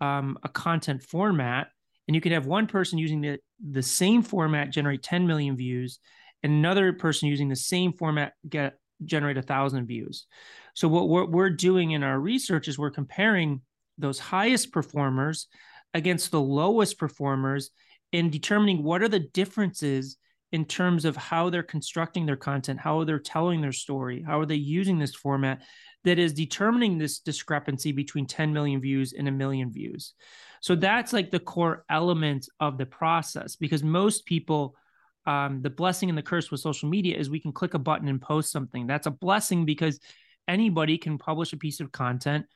um, 0.00 0.38
a 0.42 0.48
content 0.48 1.02
format 1.02 1.68
and 2.08 2.14
you 2.14 2.20
could 2.20 2.32
have 2.32 2.46
one 2.46 2.66
person 2.66 2.98
using 2.98 3.20
the, 3.20 3.38
the 3.70 3.82
same 3.82 4.22
format 4.22 4.70
generate 4.70 5.02
10 5.02 5.26
million 5.26 5.56
views 5.56 5.98
and 6.42 6.52
another 6.52 6.92
person 6.92 7.28
using 7.28 7.48
the 7.48 7.56
same 7.56 7.92
format 7.92 8.32
get 8.48 8.78
generate 9.04 9.38
a 9.38 9.42
thousand 9.42 9.86
views. 9.86 10.26
So 10.74 10.88
what 10.88 11.08
we're, 11.08 11.26
we're 11.26 11.50
doing 11.50 11.92
in 11.92 12.02
our 12.02 12.18
research 12.18 12.68
is 12.68 12.78
we're 12.78 12.90
comparing 12.90 13.62
those 13.98 14.18
highest 14.18 14.72
performers 14.72 15.46
against 15.94 16.30
the 16.30 16.40
lowest 16.40 16.98
performers 16.98 17.70
and 18.12 18.30
determining 18.30 18.82
what 18.82 19.02
are 19.02 19.08
the 19.08 19.20
differences 19.20 20.16
in 20.52 20.64
terms 20.64 21.04
of 21.04 21.16
how 21.16 21.48
they're 21.48 21.62
constructing 21.62 22.26
their 22.26 22.36
content, 22.36 22.80
how 22.80 23.04
they're 23.04 23.18
telling 23.18 23.60
their 23.60 23.72
story, 23.72 24.22
how 24.22 24.40
are 24.40 24.46
they 24.46 24.56
using 24.56 24.98
this 24.98 25.14
format 25.14 25.62
that 26.04 26.18
is 26.18 26.32
determining 26.32 26.98
this 26.98 27.20
discrepancy 27.20 27.92
between 27.92 28.26
10 28.26 28.52
million 28.52 28.80
views 28.80 29.12
and 29.12 29.28
a 29.28 29.32
million 29.32 29.70
views. 29.70 30.14
So 30.60 30.74
that's 30.74 31.12
like 31.12 31.30
the 31.30 31.40
core 31.40 31.84
element 31.88 32.48
of 32.58 32.78
the 32.78 32.86
process 32.86 33.56
because 33.56 33.82
most 33.82 34.26
people 34.26 34.76
um, 35.26 35.60
the 35.60 35.70
blessing 35.70 36.08
and 36.08 36.16
the 36.16 36.22
curse 36.22 36.50
with 36.50 36.60
social 36.60 36.88
media 36.88 37.16
is 37.16 37.28
we 37.28 37.40
can 37.40 37.52
click 37.52 37.74
a 37.74 37.78
button 37.78 38.08
and 38.08 38.22
post 38.22 38.50
something. 38.50 38.86
That's 38.86 39.06
a 39.06 39.10
blessing 39.10 39.66
because 39.66 40.00
anybody 40.48 40.96
can 40.98 41.18
publish 41.18 41.52
a 41.52 41.58
piece 41.58 41.80
of 41.80 41.92
content 41.92 42.46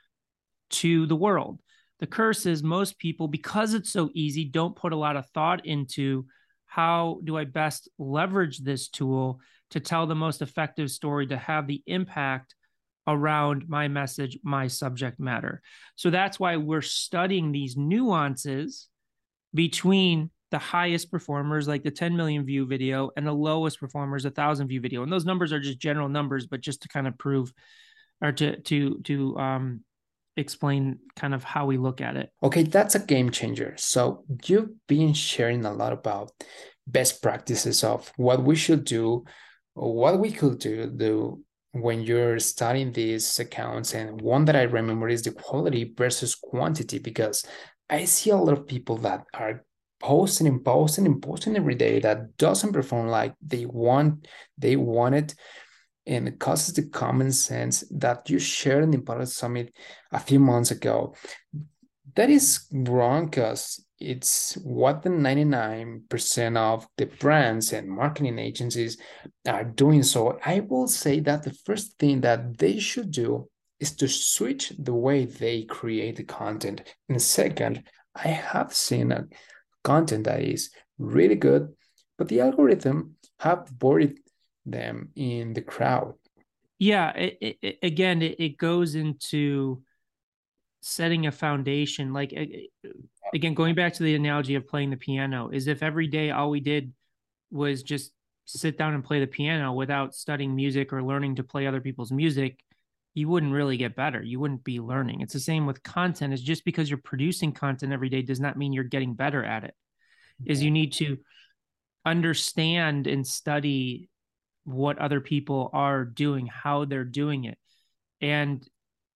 to 0.71 1.07
the 1.07 1.15
world. 1.15 1.61
The 2.01 2.07
curse 2.07 2.47
is 2.47 2.63
most 2.63 2.99
people, 2.99 3.29
because 3.29 3.75
it's 3.75 3.93
so 3.93 4.11
easy, 4.15 4.45
don't 4.45 4.75
put 4.75 4.93
a 4.93 4.97
lot 4.97 5.17
of 5.17 5.29
thought 5.31 5.67
into 5.67 6.27
how 6.75 7.21
do 7.23 7.37
I 7.37 7.45
best 7.45 7.89
leverage 8.01 8.59
this 8.59 8.89
tool 8.89 9.39
to 9.71 9.79
tell 9.79 10.09
the 10.09 10.17
most 10.17 10.43
effective 10.43 10.91
story 10.91 11.25
to 11.29 11.37
have 11.37 11.69
the 11.69 11.81
impact 11.87 12.57
around 13.07 13.69
my 13.69 13.87
message, 13.87 14.41
my 14.43 14.67
subject 14.67 15.21
matter. 15.21 15.63
So 15.95 16.11
that's 16.11 16.41
why 16.41 16.57
we're 16.57 16.83
studying 16.83 17.53
these 17.53 17.77
nuances 17.77 18.89
between 19.55 20.33
the 20.51 20.59
highest 20.59 21.13
performers 21.13 21.69
like 21.69 21.85
the 21.85 21.93
10 21.93 22.17
million 22.17 22.45
view 22.45 22.67
video 22.67 23.09
and 23.17 23.25
the 23.25 23.33
lowest 23.33 23.79
performers 23.79 24.25
a 24.25 24.31
thousand 24.31 24.67
view 24.67 24.81
video 24.81 25.05
and 25.05 25.13
those 25.13 25.25
numbers 25.25 25.53
are 25.53 25.61
just 25.61 25.79
general 25.79 26.09
numbers 26.09 26.47
but 26.47 26.61
just 26.61 26.83
to 26.83 26.89
kind 26.89 27.09
of 27.09 27.19
prove 27.19 27.53
or 28.21 28.31
to 28.31 28.61
to 28.61 29.01
to 29.03 29.37
um 29.37 29.81
explain 30.37 30.99
kind 31.17 31.35
of 31.35 31.45
how 31.45 31.67
we 31.67 31.77
look 31.77 32.01
at 32.01 32.17
it. 32.17 32.31
Okay 32.43 32.63
that's 32.63 32.95
a 32.95 33.01
game 33.01 33.31
changer. 33.31 33.75
So 33.77 34.25
you've 34.45 34.71
been 34.87 35.15
sharing 35.15 35.65
a 35.65 35.73
lot 35.73 35.93
about 35.93 36.33
best 36.87 37.23
practices 37.23 37.83
of 37.83 38.13
what 38.17 38.43
we 38.43 38.57
should 38.57 38.85
do 38.85 39.25
what 39.75 40.19
we 40.21 40.31
could 40.31 40.59
do 40.59 40.87
do 40.87 41.43
when 41.73 42.03
you're 42.03 42.39
studying 42.39 42.93
these 42.93 43.39
accounts. 43.41 43.95
And 43.95 44.21
one 44.21 44.45
that 44.47 44.57
i 44.57 44.63
remember 44.63 45.09
is 45.09 45.23
the 45.23 45.33
quality 45.33 45.93
versus 45.97 46.35
quantity 46.35 46.99
because 46.99 47.45
i 47.91 48.05
see 48.05 48.31
a 48.31 48.37
lot 48.37 48.57
of 48.57 48.67
people 48.67 48.97
that 48.99 49.25
are 49.35 49.65
posting 50.01 50.47
and 50.47 50.65
posting 50.65 51.07
and 51.07 51.23
posting 51.23 51.57
every 51.57 51.75
day 51.75 51.99
that 52.01 52.37
doesn't 52.37 52.73
perform 52.73 53.09
like 53.09 53.35
they 53.41 53.65
want 53.65 54.27
they 54.59 54.77
want 54.77 55.15
it 55.15 55.35
and 56.07 56.29
it 56.29 56.39
causes 56.39 56.75
the 56.75 56.89
common 56.89 57.33
sense 57.33 57.85
that 57.91 58.29
you 58.29 58.39
shared 58.39 58.85
in 58.85 58.91
the 58.91 58.99
Impact 58.99 59.29
Summit 59.29 59.75
a 60.13 60.21
few 60.21 60.39
months 60.39 60.71
ago. 60.71 61.15
That 62.15 62.31
is 62.31 62.67
wrong 62.73 63.27
because 63.27 63.85
it's 63.99 64.55
what 64.63 65.03
the 65.03 65.09
99% 65.09 66.57
of 66.57 66.87
the 66.97 67.07
brands 67.07 67.73
and 67.73 67.89
marketing 67.89 68.39
agencies 68.39 68.99
are 69.47 69.65
doing. 69.65 70.03
So 70.03 70.39
I 70.45 70.61
will 70.61 70.87
say 70.87 71.21
that 71.21 71.43
the 71.43 71.55
first 71.65 71.99
thing 71.99 72.21
that 72.21 72.59
they 72.59 72.79
should 72.79 73.11
do 73.11 73.49
is 73.81 73.97
to 73.97 74.09
switch 74.09 74.73
the 74.79 74.95
way 74.95 75.25
they 75.25 75.63
create 75.63 76.17
the 76.17 76.25
content. 76.25 76.83
And 77.09 77.21
second, 77.21 77.85
I 78.15 78.29
have 78.29 78.73
seen 78.75 79.11
a 79.11 79.27
content 79.83 80.25
that 80.25 80.41
is 80.41 80.71
really 80.99 81.35
good, 81.35 81.75
but 82.17 82.29
the 82.29 82.41
algorithm 82.41 83.17
have 83.41 83.69
buried 83.79 84.21
them 84.67 85.11
in 85.15 85.53
the 85.53 85.63
crowd. 85.63 86.15
Yeah, 86.79 87.11
it, 87.13 87.59
it, 87.63 87.79
again, 87.83 88.23
it, 88.23 88.41
it 88.41 88.59
goes 88.59 88.95
into 88.95 89.83
setting 90.81 91.27
a 91.27 91.33
foundation. 91.33 92.13
Like 92.13 92.33
again, 93.33 93.55
going 93.55 93.75
back 93.75 93.95
to 93.95 94.03
the 94.03 94.15
analogy 94.15 94.55
of 94.55 94.69
playing 94.69 94.91
the 94.91 94.97
piano, 94.97 95.51
is 95.51 95.67
if 95.67 95.83
every 95.83 96.07
day 96.07 96.31
all 96.31 96.51
we 96.51 96.61
did 96.61 96.93
was 97.51 97.83
just 97.83 98.13
sit 98.47 98.77
down 98.77 98.95
and 98.95 99.05
play 99.05 99.21
the 99.21 99.27
piano 99.27 99.73
without 99.73 100.15
studying 100.15 100.55
music 100.55 100.93
or 100.93 101.03
learning 101.03 101.37
to 101.37 101.45
play 101.45 101.67
other 101.67 101.81
people's 101.81 102.13
music, 102.13 102.61
you 103.15 103.29
wouldn't 103.29 103.53
really 103.53 103.77
get 103.77 103.97
better. 103.97 104.23
You 104.23 104.41
wouldn't 104.41 104.65
be 104.65 104.81
learning. 104.81 105.21
It's 105.21 105.33
the 105.33 105.41
same 105.41 105.67
with 105.67 105.83
content. 105.83 106.35
Is 106.35 106.43
just 106.43 106.65
because 106.65 106.91
you're 106.91 106.99
producing 106.99 107.53
content 107.53 107.93
every 107.93 108.09
day 108.09 108.23
does 108.23 108.41
not 108.41 108.59
mean 108.59 108.73
you're 108.73 108.85
getting 108.85 109.15
better 109.15 109.43
at 109.43 109.65
it. 109.65 109.75
Is 110.45 110.63
you 110.63 110.71
need 110.71 110.93
to 110.95 111.19
understand 112.05 113.07
and 113.07 113.27
study 113.27 114.09
what 114.65 114.99
other 114.99 115.21
people 115.21 115.71
are 115.73 116.05
doing, 116.05 116.47
how 116.47 116.85
they're 116.85 117.05
doing 117.05 117.45
it. 117.45 117.59
And 118.21 118.67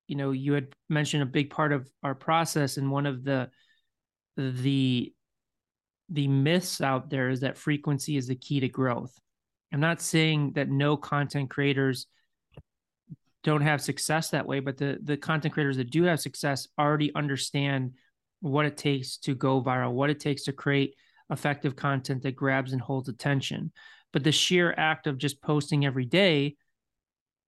you 0.07 0.17
know, 0.17 0.31
you 0.31 0.55
had 0.55 0.69
mentioned 0.89 1.23
a 1.23 1.27
big 1.27 1.51
part 1.51 1.73
of 1.73 1.89
our 2.03 2.15
process 2.15 2.79
and 2.79 2.91
one 2.91 3.07
of 3.07 3.25
the 3.25 3.51
the 4.37 5.13
the 6.09 6.29
myths 6.29 6.81
out 6.81 7.11
there 7.11 7.29
is 7.29 7.41
that 7.41 7.59
frequency 7.59 8.17
is 8.17 8.27
the 8.27 8.35
key 8.35 8.61
to 8.61 8.69
growth. 8.69 9.15
I'm 9.73 9.81
not 9.81 10.01
saying 10.01 10.53
that 10.55 10.71
no 10.71 10.97
content 10.97 11.51
creators 11.51 12.07
don't 13.45 13.61
have 13.61 13.83
success 13.83 14.31
that 14.31 14.47
way, 14.47 14.61
but 14.61 14.79
the 14.79 14.99
the 15.03 15.17
content 15.17 15.55
creators 15.55 15.77
that 15.77 15.91
do 15.91 16.05
have 16.05 16.21
success 16.21 16.67
already 16.79 17.15
understand 17.15 17.93
what 18.41 18.67
it 18.67 18.77
takes 18.77 19.19
to 19.19 19.35
go 19.35 19.63
viral, 19.63 19.93
what 19.93 20.11
it 20.11 20.21
takes 20.21 20.45
to 20.45 20.53
create 20.53 20.95
effective 21.31 21.77
content 21.77 22.23
that 22.23 22.37
grabs 22.37 22.73
and 22.73 22.81
holds 22.81 23.09
attention. 23.09 23.73
But 24.19 24.25
the 24.25 24.33
sheer 24.33 24.75
act 24.77 25.07
of 25.07 25.17
just 25.17 25.41
posting 25.41 25.87
every 25.87 26.05
day, 26.05 26.57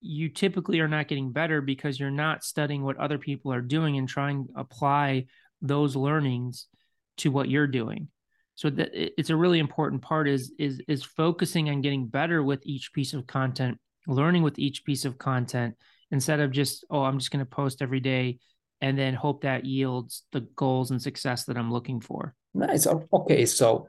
you 0.00 0.28
typically 0.28 0.78
are 0.78 0.86
not 0.86 1.08
getting 1.08 1.32
better 1.32 1.60
because 1.60 1.98
you're 1.98 2.12
not 2.12 2.44
studying 2.44 2.84
what 2.84 2.96
other 2.98 3.18
people 3.18 3.52
are 3.52 3.60
doing 3.60 3.98
and 3.98 4.08
trying 4.08 4.46
to 4.46 4.52
apply 4.54 5.26
those 5.60 5.96
learnings 5.96 6.68
to 7.16 7.32
what 7.32 7.48
you're 7.48 7.66
doing. 7.66 8.06
So 8.54 8.70
that 8.70 8.90
it's 8.94 9.30
a 9.30 9.36
really 9.36 9.58
important 9.58 10.00
part 10.02 10.28
is 10.28 10.52
is 10.60 10.80
is 10.86 11.02
focusing 11.02 11.68
on 11.70 11.80
getting 11.80 12.06
better 12.06 12.40
with 12.40 12.60
each 12.62 12.92
piece 12.92 13.14
of 13.14 13.26
content 13.26 13.76
learning 14.06 14.44
with 14.44 14.56
each 14.56 14.84
piece 14.84 15.04
of 15.04 15.18
content 15.18 15.74
instead 16.12 16.38
of 16.38 16.52
just 16.52 16.84
oh 16.88 17.02
i'm 17.02 17.18
just 17.18 17.32
going 17.32 17.44
to 17.44 17.50
post 17.50 17.82
every 17.82 18.00
day 18.00 18.38
and 18.80 18.96
then 18.96 19.14
hope 19.14 19.42
that 19.42 19.64
yields 19.64 20.22
the 20.30 20.42
goals 20.54 20.92
and 20.92 21.02
success 21.02 21.46
that 21.46 21.56
i'm 21.56 21.72
looking 21.72 22.00
for. 22.00 22.36
Nice. 22.54 22.86
Okay 22.86 23.44
so 23.44 23.88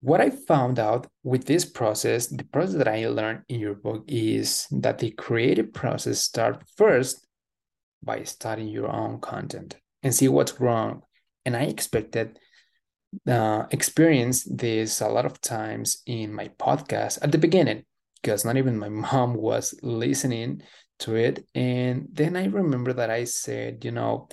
what 0.00 0.20
i 0.20 0.30
found 0.30 0.78
out 0.78 1.06
with 1.22 1.44
this 1.44 1.64
process 1.64 2.26
the 2.26 2.44
process 2.44 2.76
that 2.76 2.88
i 2.88 3.06
learned 3.06 3.42
in 3.48 3.60
your 3.60 3.74
book 3.74 4.04
is 4.08 4.66
that 4.70 4.98
the 4.98 5.10
creative 5.12 5.72
process 5.72 6.20
starts 6.20 6.72
first 6.76 7.26
by 8.02 8.22
studying 8.22 8.68
your 8.68 8.90
own 8.90 9.20
content 9.20 9.76
and 10.02 10.14
see 10.14 10.28
what's 10.28 10.60
wrong 10.60 11.02
and 11.44 11.56
i 11.56 11.62
expected 11.62 12.38
uh, 13.26 13.64
experienced 13.70 14.56
this 14.56 15.00
a 15.00 15.08
lot 15.08 15.26
of 15.26 15.40
times 15.40 16.02
in 16.06 16.32
my 16.32 16.48
podcast 16.58 17.18
at 17.22 17.32
the 17.32 17.38
beginning 17.38 17.84
because 18.22 18.44
not 18.44 18.56
even 18.56 18.78
my 18.78 18.88
mom 19.12 19.34
was 19.34 19.74
listening 19.82 20.62
to 21.00 21.14
it. 21.16 21.44
And 21.54 22.08
then 22.12 22.36
I 22.36 22.46
remember 22.46 22.92
that 22.94 23.10
I 23.10 23.24
said, 23.24 23.84
you 23.84 23.90
know, 23.90 24.28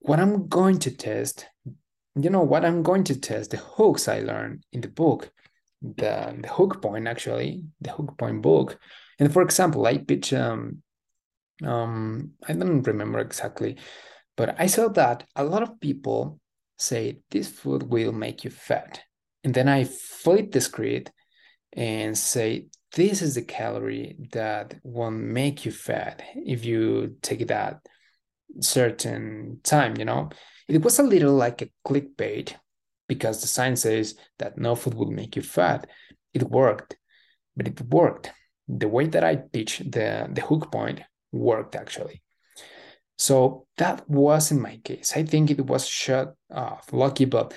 what 0.00 0.20
I'm 0.20 0.48
going 0.48 0.78
to 0.80 0.90
test, 0.90 1.46
you 2.24 2.30
know, 2.30 2.42
what 2.42 2.64
I'm 2.64 2.82
going 2.82 3.04
to 3.04 3.18
test, 3.18 3.50
the 3.50 3.58
hooks 3.58 4.08
I 4.08 4.20
learned 4.20 4.64
in 4.72 4.80
the 4.80 4.88
book, 4.88 5.30
the, 5.82 6.36
the 6.40 6.48
hook 6.48 6.82
point, 6.82 7.06
actually, 7.06 7.64
the 7.80 7.90
hook 7.90 8.16
point 8.18 8.42
book. 8.42 8.78
And 9.18 9.32
for 9.32 9.42
example, 9.42 9.86
I 9.86 9.98
pitch, 9.98 10.32
um, 10.32 10.82
um, 11.64 12.32
I 12.46 12.52
don't 12.52 12.82
remember 12.82 13.18
exactly, 13.18 13.78
but 14.36 14.54
I 14.58 14.66
saw 14.66 14.88
that 14.88 15.24
a 15.36 15.44
lot 15.44 15.62
of 15.62 15.80
people 15.80 16.40
say 16.76 17.18
this 17.30 17.48
food 17.48 17.82
will 17.82 18.12
make 18.12 18.44
you 18.44 18.50
fat. 18.50 19.00
And 19.44 19.52
then 19.52 19.68
I 19.68 19.84
flip 19.84 20.52
the 20.52 20.60
script 20.60 21.10
and 21.72 22.16
say 22.16 22.66
this 22.94 23.22
is 23.22 23.34
the 23.34 23.42
calorie 23.42 24.16
that 24.32 24.74
won't 24.82 25.16
make 25.16 25.64
you 25.64 25.72
fat 25.72 26.22
if 26.34 26.64
you 26.64 27.16
take 27.22 27.46
that 27.48 27.80
certain 28.60 29.60
time, 29.62 29.96
you 29.98 30.04
know? 30.04 30.30
It 30.68 30.82
was 30.82 30.98
a 30.98 31.02
little 31.02 31.34
like 31.34 31.62
a 31.62 31.70
clickbait 31.86 32.54
because 33.08 33.40
the 33.40 33.46
science 33.46 33.82
says 33.82 34.16
that 34.38 34.58
no 34.58 34.74
food 34.74 34.94
will 34.94 35.10
make 35.10 35.34
you 35.34 35.42
fat. 35.42 35.88
It 36.34 36.42
worked, 36.42 36.96
but 37.56 37.66
it 37.66 37.80
worked. 37.80 38.32
The 38.68 38.88
way 38.88 39.06
that 39.06 39.24
I 39.24 39.36
pitched 39.36 39.90
the, 39.90 40.28
the 40.30 40.42
hook 40.42 40.70
point 40.70 41.00
worked 41.32 41.74
actually. 41.74 42.22
So 43.16 43.66
that 43.78 44.08
wasn't 44.08 44.60
my 44.60 44.76
case. 44.84 45.14
I 45.16 45.24
think 45.24 45.50
it 45.50 45.66
was 45.66 45.88
shut 45.88 46.34
off, 46.52 46.92
lucky, 46.92 47.24
but 47.24 47.54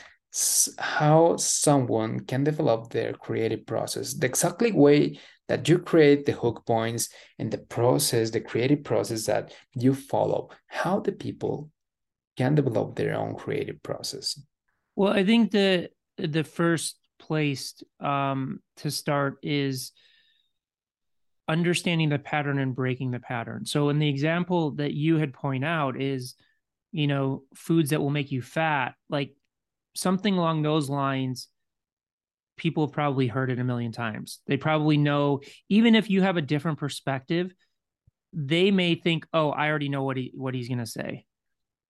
how 0.79 1.35
someone 1.35 2.21
can 2.21 2.43
develop 2.43 2.89
their 2.89 3.13
creative 3.13 3.65
process, 3.65 4.13
the 4.13 4.25
exactly 4.25 4.71
way 4.71 5.19
that 5.49 5.67
you 5.67 5.77
create 5.77 6.25
the 6.25 6.31
hook 6.31 6.63
points 6.65 7.09
and 7.37 7.51
the 7.51 7.57
process, 7.57 8.29
the 8.29 8.39
creative 8.39 8.83
process 8.83 9.25
that 9.25 9.53
you 9.73 9.93
follow, 9.93 10.49
how 10.67 11.01
the 11.01 11.11
people 11.11 11.69
can 12.37 12.55
develop 12.55 12.95
their 12.95 13.15
own 13.15 13.35
creative 13.35 13.81
process. 13.83 14.39
Well, 14.95 15.13
I 15.13 15.23
think 15.23 15.51
the 15.51 15.89
the 16.17 16.43
first 16.43 16.97
place 17.19 17.81
um, 17.99 18.59
to 18.77 18.91
start 18.91 19.37
is 19.43 19.91
understanding 21.47 22.09
the 22.09 22.19
pattern 22.19 22.59
and 22.59 22.75
breaking 22.75 23.11
the 23.11 23.19
pattern. 23.19 23.65
So 23.65 23.89
in 23.89 23.99
the 23.99 24.07
example 24.07 24.71
that 24.71 24.93
you 24.93 25.17
had 25.17 25.33
point 25.33 25.65
out 25.65 26.01
is, 26.01 26.35
you 26.91 27.07
know, 27.07 27.43
foods 27.53 27.89
that 27.89 28.01
will 28.01 28.09
make 28.09 28.31
you 28.31 28.41
fat, 28.41 28.93
like 29.09 29.35
something 29.95 30.37
along 30.37 30.61
those 30.61 30.89
lines, 30.89 31.47
people 32.57 32.85
have 32.85 32.93
probably 32.93 33.27
heard 33.27 33.51
it 33.51 33.59
a 33.59 33.63
million 33.63 33.91
times. 33.91 34.39
They 34.47 34.57
probably 34.57 34.97
know, 34.97 35.41
even 35.67 35.95
if 35.95 36.09
you 36.09 36.21
have 36.21 36.37
a 36.37 36.41
different 36.41 36.77
perspective, 36.77 37.53
they 38.33 38.71
may 38.71 38.95
think, 38.95 39.25
oh, 39.33 39.49
I 39.49 39.67
already 39.69 39.89
know 39.89 40.03
what 40.03 40.17
he 40.17 40.31
what 40.35 40.53
he's 40.53 40.69
gonna 40.69 40.85
say. 40.85 41.25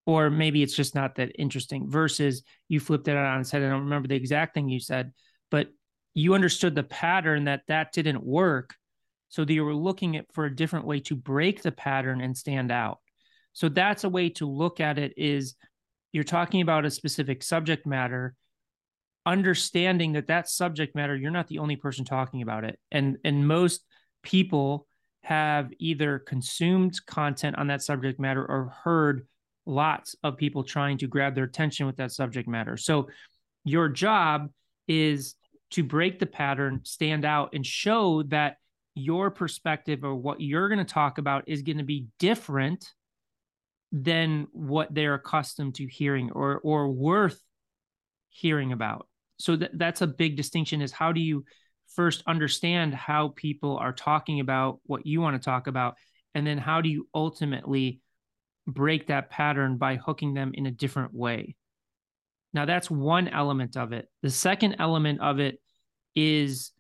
Or 0.06 0.30
maybe 0.30 0.64
it's 0.64 0.76
just 0.76 0.96
not 0.96 1.16
that 1.16 1.32
interesting. 1.40 1.90
Versus 1.90 2.44
you 2.68 2.80
flipped 2.80 3.08
it 3.08 3.16
on 3.16 3.38
and 3.38 3.48
said, 3.48 3.62
I 3.62 3.70
don't 3.70 3.84
remember 3.84 4.08
the 4.08 4.16
exact 4.16 4.54
thing 4.54 4.70
you 4.70 4.80
said, 4.80 5.14
but 5.50 5.68
you 6.14 6.34
understood 6.34 6.76
the 6.76 6.84
pattern 6.84 7.46
that 7.46 7.62
that 7.68 7.94
didn't 7.94 8.24
work 8.24 8.76
so 9.30 9.46
that 9.46 9.54
you 9.54 9.64
were 9.64 9.76
looking 9.76 10.18
at 10.18 10.26
for 10.34 10.46
a 10.46 10.56
different 10.56 10.86
way 10.86 11.00
to 11.00 11.16
break 11.16 11.62
the 11.62 11.72
pattern 11.72 12.20
and 12.20 12.36
stand 12.36 12.72
out. 12.72 13.00
So 13.54 13.70
that's 13.70 14.04
a 14.04 14.10
way 14.10 14.30
to 14.32 14.46
look 14.46 14.80
at 14.80 14.98
it 14.98 15.14
is 15.18 15.56
you're 16.12 16.24
talking 16.24 16.62
about 16.62 16.86
a 16.86 16.92
specific 16.92 17.44
subject 17.44 17.86
matter 17.86 18.36
understanding 19.26 20.14
that 20.14 20.28
that 20.28 20.50
subject 20.50 20.96
matter 20.96 21.16
you're 21.16 21.30
not 21.30 21.48
the 21.48 21.60
only 21.60 21.76
person 21.76 22.04
talking 22.04 22.42
about 22.42 22.64
it 22.64 22.80
and 22.92 23.18
and 23.24 23.48
most 23.48 23.86
people 24.24 24.88
have 25.24 25.70
either 25.78 26.18
consumed 26.18 26.96
content 27.06 27.56
on 27.56 27.68
that 27.68 27.84
subject 27.84 28.20
matter 28.20 28.44
or 28.44 28.74
heard 28.84 29.28
lots 29.66 30.16
of 30.24 30.38
people 30.38 30.64
trying 30.64 30.98
to 31.00 31.08
grab 31.08 31.36
their 31.36 31.44
attention 31.44 31.86
with 31.86 31.98
that 31.98 32.12
subject 32.12 32.48
matter. 32.48 32.78
So 32.78 33.10
your 33.64 33.90
job 33.90 34.50
is 34.88 35.36
to 35.72 35.84
break 35.84 36.20
the 36.20 36.26
pattern 36.26 36.82
stand 36.84 37.26
out 37.26 37.52
and 37.54 37.66
show 37.66 38.24
that 38.24 38.58
your 38.94 39.32
perspective 39.32 40.04
or 40.04 40.16
what 40.16 40.42
you're 40.42 40.68
going 40.68 40.86
to 40.86 40.94
talk 40.94 41.18
about 41.18 41.46
is 41.48 41.62
going 41.62 41.78
to 41.78 41.84
be 41.84 42.08
different 42.20 42.92
than 43.92 44.48
what 44.52 44.94
they're 44.94 45.14
accustomed 45.14 45.76
to 45.76 45.86
hearing 45.86 46.32
or 46.32 46.60
or 46.64 46.90
worth 46.90 47.42
hearing 48.30 48.72
about. 48.72 49.08
So 49.40 49.56
that, 49.58 49.78
that's 49.78 50.02
a 50.02 50.08
big 50.08 50.38
distinction 50.38 50.82
is 50.82 50.92
how 50.92 51.12
do 51.12 51.20
you 51.20 51.46
first 51.96 52.24
understand 52.26 52.94
how 52.94 53.34
people 53.36 53.78
are 53.78 53.92
talking 53.92 54.40
about 54.40 54.80
what 54.86 55.06
you 55.06 55.20
want 55.20 55.42
to 55.42 55.46
talk 55.46 55.68
about 55.68 55.96
and 56.34 56.48
then 56.48 56.58
how 56.58 56.80
do 56.82 56.90
you 56.90 57.08
ultimately 57.14 58.00
break 58.68 59.08
that 59.08 59.30
pattern 59.30 59.78
by 59.78 59.96
hooking 59.96 60.34
them 60.34 60.52
in 60.54 60.66
a 60.66 60.72
different 60.72 61.14
way 61.14 61.56
now 62.54 62.66
that's 62.66 62.92
one 62.92 63.28
element 63.28 63.78
of 63.78 63.94
it 63.94 64.08
the 64.22 64.30
second 64.30 64.76
element 64.80 65.20
of 65.22 65.40
it 65.40 65.60
is 66.16 66.72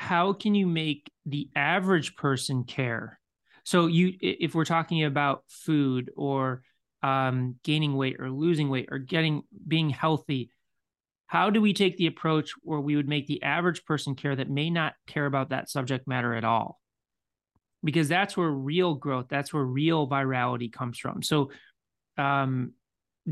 how 0.00 0.32
can 0.32 0.54
you 0.54 0.66
make 0.66 1.10
the 1.26 1.50
average 1.54 2.16
person 2.16 2.64
care? 2.64 3.20
So 3.64 3.86
you 3.86 4.14
if 4.20 4.54
we're 4.54 4.64
talking 4.64 5.04
about 5.04 5.44
food 5.48 6.10
or 6.16 6.62
um, 7.02 7.56
gaining 7.62 7.94
weight 7.94 8.16
or 8.18 8.30
losing 8.30 8.70
weight 8.70 8.88
or 8.90 8.98
getting 8.98 9.42
being 9.68 9.90
healthy, 9.90 10.50
how 11.26 11.50
do 11.50 11.60
we 11.60 11.74
take 11.74 11.98
the 11.98 12.06
approach 12.06 12.52
where 12.62 12.80
we 12.80 12.96
would 12.96 13.08
make 13.08 13.26
the 13.26 13.42
average 13.42 13.84
person 13.84 14.14
care 14.14 14.34
that 14.34 14.50
may 14.50 14.70
not 14.70 14.94
care 15.06 15.26
about 15.26 15.50
that 15.50 15.68
subject 15.68 16.08
matter 16.08 16.34
at 16.34 16.44
all? 16.44 16.79
Because 17.82 18.08
that's 18.08 18.36
where 18.36 18.50
real 18.50 18.94
growth, 18.94 19.26
that's 19.28 19.54
where 19.54 19.64
real 19.64 20.06
virality 20.08 20.70
comes 20.70 20.98
from. 20.98 21.22
So 21.22 21.50
um, 22.18 22.72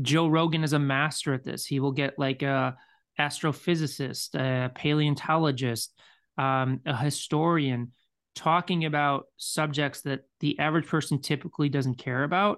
Joe 0.01 0.27
Rogan 0.27 0.63
is 0.63 0.73
a 0.73 0.79
master 0.79 1.33
at 1.33 1.43
this. 1.43 1.65
He 1.65 1.79
will 1.79 1.91
get 1.91 2.17
like 2.17 2.41
a 2.41 2.75
astrophysicist, 3.19 4.35
a 4.35 4.69
paleontologist, 4.69 5.93
um, 6.37 6.79
a 6.85 6.95
historian 6.95 7.91
talking 8.35 8.85
about 8.85 9.25
subjects 9.37 10.01
that 10.01 10.21
the 10.39 10.57
average 10.59 10.87
person 10.87 11.21
typically 11.21 11.69
doesn't 11.69 11.95
care 11.95 12.23
about. 12.23 12.57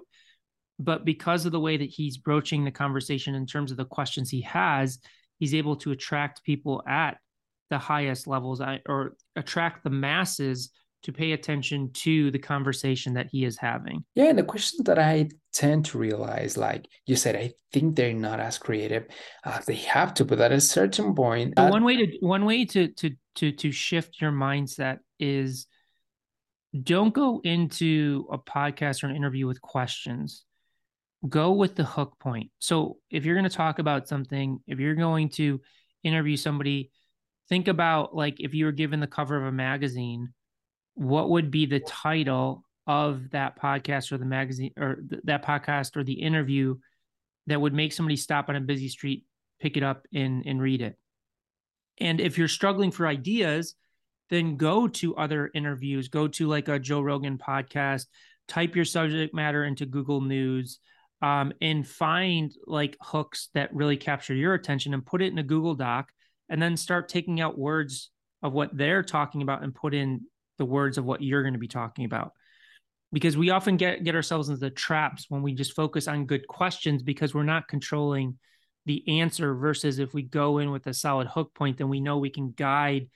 But 0.78 1.04
because 1.04 1.44
of 1.44 1.52
the 1.52 1.60
way 1.60 1.76
that 1.76 1.90
he's 1.90 2.16
broaching 2.16 2.64
the 2.64 2.70
conversation 2.70 3.34
in 3.34 3.46
terms 3.46 3.70
of 3.70 3.76
the 3.76 3.84
questions 3.84 4.30
he 4.30 4.42
has, 4.42 4.98
he's 5.38 5.54
able 5.54 5.76
to 5.76 5.90
attract 5.90 6.44
people 6.44 6.82
at 6.86 7.18
the 7.70 7.78
highest 7.78 8.26
levels 8.26 8.60
or 8.88 9.16
attract 9.34 9.82
the 9.82 9.90
masses 9.90 10.70
to 11.02 11.12
pay 11.12 11.32
attention 11.32 11.90
to 11.92 12.30
the 12.30 12.38
conversation 12.38 13.14
that 13.14 13.28
he 13.30 13.44
is 13.44 13.58
having. 13.58 14.04
Yeah, 14.14 14.26
and 14.26 14.38
the 14.38 14.44
question 14.44 14.84
that 14.84 14.98
I 14.98 15.28
tend 15.52 15.86
to 15.86 15.98
realize, 15.98 16.56
like 16.56 16.86
you 17.06 17.16
said, 17.16 17.36
I 17.36 17.52
think 17.72 17.96
they're 17.96 18.14
not 18.14 18.40
as 18.40 18.58
creative. 18.58 19.06
Uh, 19.44 19.60
they 19.66 19.74
have 19.74 20.14
to, 20.14 20.24
but 20.24 20.40
at 20.40 20.52
a 20.52 20.60
certain 20.60 21.14
point, 21.14 21.54
uh, 21.56 21.68
one 21.68 21.84
way 21.84 21.96
to 21.96 22.18
one 22.20 22.44
way 22.44 22.64
to 22.66 22.88
to 22.88 23.10
to 23.36 23.52
to 23.52 23.72
shift 23.72 24.20
your 24.20 24.32
mindset 24.32 24.98
is 25.18 25.66
don't 26.80 27.12
go 27.12 27.40
into 27.44 28.26
a 28.32 28.38
podcast 28.38 29.02
or 29.02 29.08
an 29.08 29.16
interview 29.16 29.46
with 29.46 29.60
questions. 29.60 30.44
Go 31.28 31.52
with 31.52 31.76
the 31.76 31.84
hook 31.84 32.16
point. 32.18 32.50
So 32.58 32.98
if 33.10 33.24
you're 33.24 33.36
going 33.36 33.48
to 33.48 33.56
talk 33.56 33.78
about 33.78 34.08
something, 34.08 34.58
if 34.66 34.80
you're 34.80 34.96
going 34.96 35.28
to 35.30 35.60
interview 36.02 36.36
somebody, 36.36 36.90
think 37.48 37.68
about 37.68 38.14
like 38.14 38.36
if 38.40 38.54
you 38.54 38.64
were 38.64 38.72
given 38.72 38.98
the 39.00 39.06
cover 39.06 39.36
of 39.36 39.44
a 39.44 39.52
magazine 39.52 40.32
what 40.94 41.30
would 41.30 41.50
be 41.50 41.66
the 41.66 41.80
title 41.80 42.64
of 42.86 43.30
that 43.30 43.60
podcast 43.60 44.12
or 44.12 44.18
the 44.18 44.24
magazine 44.24 44.72
or 44.76 44.96
th- 44.96 45.22
that 45.24 45.44
podcast 45.44 45.96
or 45.96 46.04
the 46.04 46.12
interview 46.12 46.76
that 47.46 47.60
would 47.60 47.72
make 47.72 47.92
somebody 47.92 48.16
stop 48.16 48.48
on 48.48 48.56
a 48.56 48.60
busy 48.60 48.88
street, 48.88 49.24
pick 49.60 49.76
it 49.76 49.82
up 49.82 50.06
and 50.12 50.44
and 50.46 50.60
read 50.60 50.82
it. 50.82 50.96
And 51.98 52.20
if 52.20 52.38
you're 52.38 52.48
struggling 52.48 52.90
for 52.90 53.06
ideas, 53.06 53.74
then 54.30 54.56
go 54.56 54.88
to 54.88 55.16
other 55.16 55.50
interviews, 55.54 56.08
go 56.08 56.26
to 56.26 56.48
like 56.48 56.68
a 56.68 56.78
Joe 56.78 57.00
Rogan 57.00 57.38
podcast, 57.38 58.06
type 58.48 58.74
your 58.74 58.84
subject 58.84 59.34
matter 59.34 59.64
into 59.64 59.86
Google 59.86 60.20
News, 60.20 60.78
um, 61.20 61.52
and 61.60 61.86
find 61.86 62.52
like 62.66 62.96
hooks 63.00 63.48
that 63.54 63.74
really 63.74 63.96
capture 63.96 64.34
your 64.34 64.54
attention 64.54 64.94
and 64.94 65.06
put 65.06 65.22
it 65.22 65.32
in 65.32 65.38
a 65.38 65.42
Google 65.42 65.74
Doc 65.74 66.10
and 66.48 66.60
then 66.60 66.76
start 66.76 67.08
taking 67.08 67.40
out 67.40 67.58
words 67.58 68.10
of 68.42 68.52
what 68.52 68.76
they're 68.76 69.04
talking 69.04 69.42
about 69.42 69.62
and 69.62 69.74
put 69.74 69.94
in 69.94 70.22
the 70.58 70.64
words 70.64 70.98
of 70.98 71.04
what 71.04 71.22
you're 71.22 71.42
going 71.42 71.54
to 71.54 71.58
be 71.58 71.68
talking 71.68 72.04
about. 72.04 72.32
Because 73.12 73.36
we 73.36 73.50
often 73.50 73.76
get 73.76 74.04
get 74.04 74.14
ourselves 74.14 74.48
into 74.48 74.60
the 74.60 74.70
traps 74.70 75.26
when 75.28 75.42
we 75.42 75.54
just 75.54 75.74
focus 75.74 76.08
on 76.08 76.26
good 76.26 76.46
questions 76.46 77.02
because 77.02 77.34
we're 77.34 77.42
not 77.42 77.68
controlling 77.68 78.38
the 78.86 79.20
answer 79.20 79.54
versus 79.54 79.98
if 79.98 80.14
we 80.14 80.22
go 80.22 80.58
in 80.58 80.70
with 80.70 80.86
a 80.86 80.94
solid 80.94 81.28
hook 81.28 81.54
point 81.54 81.78
then 81.78 81.88
we 81.88 82.00
know 82.00 82.18
we 82.18 82.30
can 82.30 82.50
guide 82.50 83.08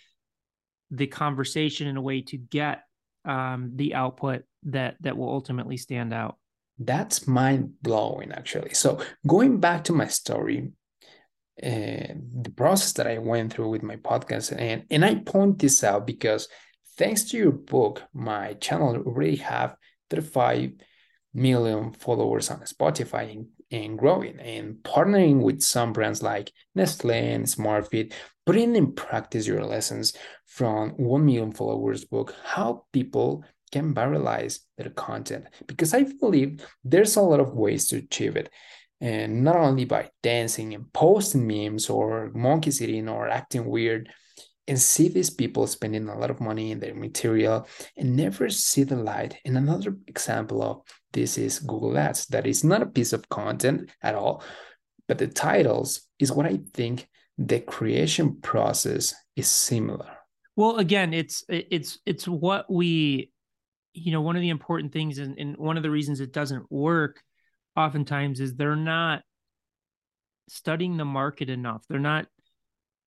the 0.90 1.06
conversation 1.06 1.88
in 1.88 1.96
a 1.96 2.00
way 2.00 2.20
to 2.20 2.36
get 2.36 2.82
um, 3.24 3.72
the 3.74 3.94
output 3.94 4.44
that 4.64 4.96
that 5.00 5.16
will 5.16 5.30
ultimately 5.30 5.76
stand 5.76 6.12
out. 6.12 6.36
That's 6.78 7.26
mind 7.26 7.72
blowing 7.82 8.32
actually. 8.32 8.74
So 8.74 9.00
going 9.26 9.60
back 9.60 9.84
to 9.84 9.92
my 9.92 10.08
story 10.08 10.72
uh, 11.62 12.12
the 12.42 12.52
process 12.54 12.92
that 12.92 13.06
i 13.06 13.16
went 13.16 13.50
through 13.50 13.70
with 13.70 13.82
my 13.82 13.96
podcast 13.96 14.54
and 14.58 14.84
and 14.90 15.02
i 15.02 15.14
point 15.14 15.58
this 15.58 15.82
out 15.82 16.06
because 16.06 16.48
thanks 16.96 17.24
to 17.24 17.36
your 17.36 17.52
book 17.52 18.02
my 18.12 18.54
channel 18.54 18.96
already 18.96 19.36
have 19.36 19.76
35 20.10 20.72
million 21.34 21.92
followers 21.92 22.50
on 22.50 22.60
spotify 22.60 23.32
and, 23.32 23.46
and 23.70 23.98
growing 23.98 24.38
and 24.40 24.76
partnering 24.76 25.40
with 25.40 25.60
some 25.60 25.92
brands 25.92 26.22
like 26.22 26.52
nestle 26.74 27.10
and 27.10 27.44
smartfit 27.46 28.12
putting 28.44 28.76
in 28.76 28.92
practice 28.92 29.46
your 29.46 29.64
lessons 29.64 30.14
from 30.46 30.90
1 30.90 31.24
million 31.24 31.52
followers 31.52 32.04
book 32.04 32.34
how 32.44 32.84
people 32.92 33.44
can 33.72 33.94
viralize 33.94 34.60
their 34.78 34.90
content 34.90 35.46
because 35.66 35.92
I 35.94 36.04
believe 36.04 36.64
there's 36.84 37.16
a 37.16 37.20
lot 37.20 37.40
of 37.40 37.54
ways 37.54 37.88
to 37.88 37.96
achieve 37.96 38.36
it. 38.36 38.50
And 39.00 39.44
not 39.44 39.56
only 39.56 39.84
by 39.84 40.10
dancing 40.22 40.74
and 40.74 40.90
posting 40.92 41.46
memes 41.46 41.90
or 41.90 42.30
monkey 42.34 42.70
sitting 42.70 43.08
or 43.08 43.28
acting 43.28 43.66
weird, 43.66 44.10
and 44.68 44.80
see 44.80 45.08
these 45.08 45.30
people 45.30 45.66
spending 45.66 46.08
a 46.08 46.18
lot 46.18 46.30
of 46.30 46.40
money 46.40 46.72
in 46.72 46.80
their 46.80 46.94
material 46.94 47.66
and 47.96 48.16
never 48.16 48.48
see 48.48 48.82
the 48.82 48.96
light. 48.96 49.38
And 49.44 49.56
another 49.56 49.96
example 50.06 50.62
of 50.62 50.82
this 51.12 51.38
is 51.38 51.58
Google 51.60 51.96
Ads, 51.96 52.26
that 52.26 52.46
is 52.46 52.64
not 52.64 52.82
a 52.82 52.86
piece 52.86 53.12
of 53.12 53.28
content 53.28 53.90
at 54.02 54.14
all, 54.14 54.42
but 55.08 55.18
the 55.18 55.28
titles 55.28 56.02
is 56.18 56.32
what 56.32 56.46
I 56.46 56.60
think 56.74 57.08
the 57.38 57.60
creation 57.60 58.40
process 58.40 59.14
is 59.36 59.48
similar. 59.48 60.10
Well, 60.56 60.78
again, 60.78 61.12
it's 61.12 61.44
it's 61.48 61.98
it's 62.06 62.26
what 62.26 62.70
we 62.70 63.30
you 63.96 64.12
know, 64.12 64.20
one 64.20 64.36
of 64.36 64.42
the 64.42 64.50
important 64.50 64.92
things 64.92 65.18
and, 65.18 65.38
and 65.38 65.56
one 65.56 65.78
of 65.78 65.82
the 65.82 65.90
reasons 65.90 66.20
it 66.20 66.32
doesn't 66.32 66.70
work 66.70 67.22
oftentimes 67.74 68.40
is 68.40 68.54
they're 68.54 68.76
not 68.76 69.22
studying 70.48 70.98
the 70.98 71.04
market 71.04 71.48
enough. 71.48 71.82
They're 71.88 71.98
not 71.98 72.26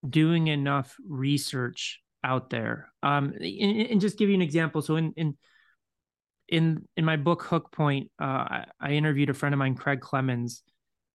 doing 0.08 0.48
enough 0.48 0.96
research 1.08 2.02
out 2.24 2.50
there. 2.50 2.92
Um, 3.04 3.34
and, 3.40 3.82
and 3.92 4.02
just 4.02 4.18
give 4.18 4.30
you 4.30 4.36
an 4.36 4.42
example. 4.42 4.82
So 4.82 4.96
in 4.96 5.14
in 5.16 5.38
in 6.48 6.88
in 6.98 7.06
my 7.06 7.16
book 7.16 7.44
Hook 7.44 7.72
Point, 7.72 8.12
uh, 8.22 8.26
I, 8.26 8.66
I 8.80 8.92
interviewed 8.92 9.30
a 9.30 9.34
friend 9.34 9.54
of 9.54 9.60
mine, 9.60 9.76
Craig 9.76 10.02
Clemens, 10.02 10.64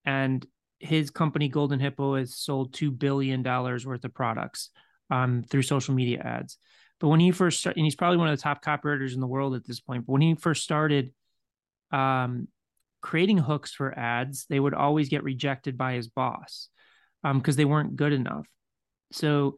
and 0.05 0.45
his 0.79 1.11
company 1.11 1.49
Golden 1.49 1.81
Hippo 1.81 2.17
has 2.17 2.37
sold 2.37 2.73
two 2.75 2.91
billion 2.91 3.43
dollars 3.43 3.87
worth 3.87 4.05
of 4.05 4.15
products 4.15 4.71
um, 5.11 5.45
through 5.49 5.63
social 5.63 5.95
media 5.95 6.21
ads. 6.21 6.59
But 7.01 7.09
when 7.09 7.21
he 7.21 7.33
first 7.33 7.61
started, 7.61 7.79
and 7.79 7.87
he's 7.87 7.97
probably 7.97 8.19
one 8.19 8.29
of 8.29 8.37
the 8.37 8.43
top 8.43 8.65
copywriters 8.65 9.15
in 9.15 9.21
the 9.21 9.27
world 9.27 9.55
at 9.55 9.67
this 9.67 9.81
point, 9.81 10.07
but 10.07 10.13
when 10.13 10.23
he 10.23 10.35
first 10.35 10.63
started 10.63 11.13
um, 11.91 12.49
creating 13.01 13.39
hooks 13.39 13.73
for 13.73 13.97
ads, 13.99 14.47
they 14.49 14.61
would 14.61 14.75
always 14.75 15.09
get 15.09 15.25
rejected 15.25 15.77
by 15.77 15.95
his 15.95 16.09
boss 16.09 16.69
because 17.23 17.55
um, 17.55 17.57
they 17.57 17.65
weren't 17.65 17.97
good 17.97 18.13
enough. 18.13 18.47
So 19.13 19.57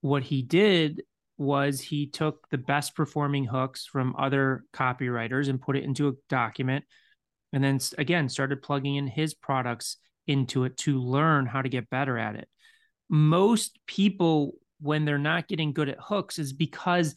what 0.00 0.22
he 0.22 0.42
did 0.42 1.02
was 1.38 1.80
he 1.80 2.06
took 2.06 2.48
the 2.50 2.58
best 2.58 2.94
performing 2.94 3.44
hooks 3.44 3.86
from 3.86 4.14
other 4.18 4.64
copywriters 4.74 5.48
and 5.48 5.60
put 5.60 5.76
it 5.76 5.84
into 5.84 6.08
a 6.08 6.12
document 6.28 6.84
and 7.52 7.64
then 7.64 7.80
again 7.98 8.28
started 8.28 8.62
plugging 8.62 8.96
in 8.96 9.06
his 9.06 9.34
products 9.34 9.96
into 10.26 10.64
it 10.64 10.76
to 10.76 11.00
learn 11.00 11.46
how 11.46 11.62
to 11.62 11.68
get 11.68 11.90
better 11.90 12.18
at 12.18 12.36
it. 12.36 12.48
Most 13.08 13.78
people 13.86 14.52
when 14.80 15.04
they're 15.04 15.18
not 15.18 15.48
getting 15.48 15.72
good 15.72 15.88
at 15.88 15.98
hooks 16.00 16.38
is 16.38 16.52
because 16.52 17.14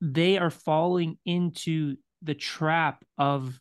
they 0.00 0.38
are 0.38 0.50
falling 0.50 1.18
into 1.24 1.96
the 2.22 2.34
trap 2.34 3.04
of 3.18 3.58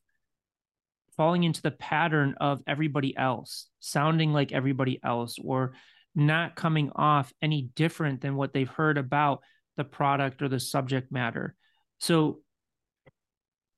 falling 1.18 1.44
into 1.44 1.62
the 1.62 1.72
pattern 1.72 2.36
of 2.40 2.62
everybody 2.68 3.16
else, 3.16 3.68
sounding 3.80 4.34
like 4.34 4.52
everybody 4.52 5.00
else, 5.04 5.38
or 5.42 5.74
not 6.16 6.56
coming 6.56 6.92
off 6.96 7.34
any 7.42 7.70
different 7.76 8.22
than 8.22 8.36
what 8.36 8.54
they've 8.54 8.70
heard 8.70 8.98
about 8.98 9.42
the 9.78 9.84
product 9.84 10.42
or 10.42 10.48
the 10.48 10.60
subject 10.60 11.12
matter. 11.12 11.56
So, 12.00 12.40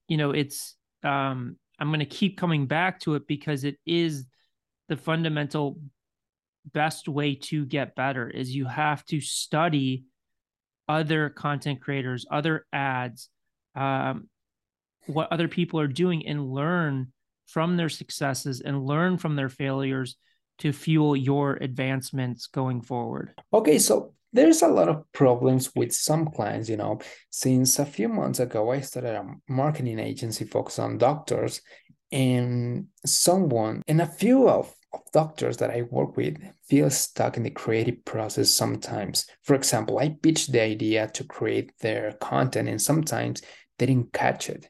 you 0.08 0.18
know, 0.18 0.32
it's, 0.32 0.76
um, 1.04 1.58
I'm 1.80 1.90
going 1.90 2.00
to 2.00 2.06
keep 2.06 2.38
coming 2.38 2.68
back 2.68 3.00
to 3.02 3.16
it 3.16 3.28
because 3.28 3.64
it 3.64 3.78
is 3.86 4.26
the 4.88 4.98
fundamental 4.98 5.80
best 6.74 7.08
way 7.08 7.36
to 7.36 7.66
get 7.66 7.96
better 7.96 8.30
is 8.30 8.56
you 8.56 8.66
have 8.66 9.04
to 9.06 9.22
study 9.22 10.06
other 10.88 11.30
content 11.30 11.82
creators, 11.82 12.26
other 12.30 12.66
ads, 12.72 13.30
um, 13.76 14.30
what 15.08 15.32
other 15.32 15.48
people 15.48 15.80
are 15.80 15.88
doing, 15.88 16.26
and 16.28 16.52
learn 16.52 17.12
from 17.48 17.78
their 17.78 17.90
successes 17.90 18.62
and 18.62 18.86
learn 18.86 19.18
from 19.18 19.36
their 19.36 19.50
failures 19.50 20.18
to 20.60 20.74
fuel 20.74 21.16
your 21.16 21.58
advancements 21.62 22.48
going 22.48 22.82
forward. 22.82 23.34
Okay, 23.54 23.80
so 23.80 24.14
there's 24.34 24.62
a 24.62 24.68
lot 24.68 24.90
of 24.90 25.04
problems 25.14 25.74
with 25.76 25.94
some 25.94 26.28
clients, 26.28 26.70
you 26.70 26.78
know. 26.78 27.00
Since 27.30 27.80
a 27.80 27.86
few 27.86 28.10
months 28.10 28.40
ago, 28.40 28.72
I 28.72 28.82
started 28.82 29.16
a 29.16 29.26
marketing 29.48 30.00
agency 30.00 30.46
focused 30.46 30.80
on 30.80 30.98
doctors, 30.98 31.62
and 32.12 32.88
someone 33.06 33.82
and 33.88 34.02
a 34.02 34.08
few 34.08 34.48
of 34.48 34.74
of 34.94 35.02
doctors 35.12 35.58
that 35.58 35.72
I 35.72 35.84
work 35.84 36.18
with 36.18 36.38
feel 36.68 36.90
stuck 36.90 37.38
in 37.38 37.44
the 37.44 37.50
creative 37.50 38.04
process 38.06 38.50
sometimes. 38.50 39.26
For 39.44 39.56
example, 39.56 40.00
I 40.00 40.10
pitch 40.10 40.48
the 40.48 40.62
idea 40.62 41.08
to 41.14 41.24
create 41.24 41.74
their 41.80 42.14
content 42.14 42.70
and 42.70 42.82
sometimes 42.82 43.42
they 43.78 43.86
didn't 43.86 44.14
catch 44.14 44.50
it. 44.50 44.70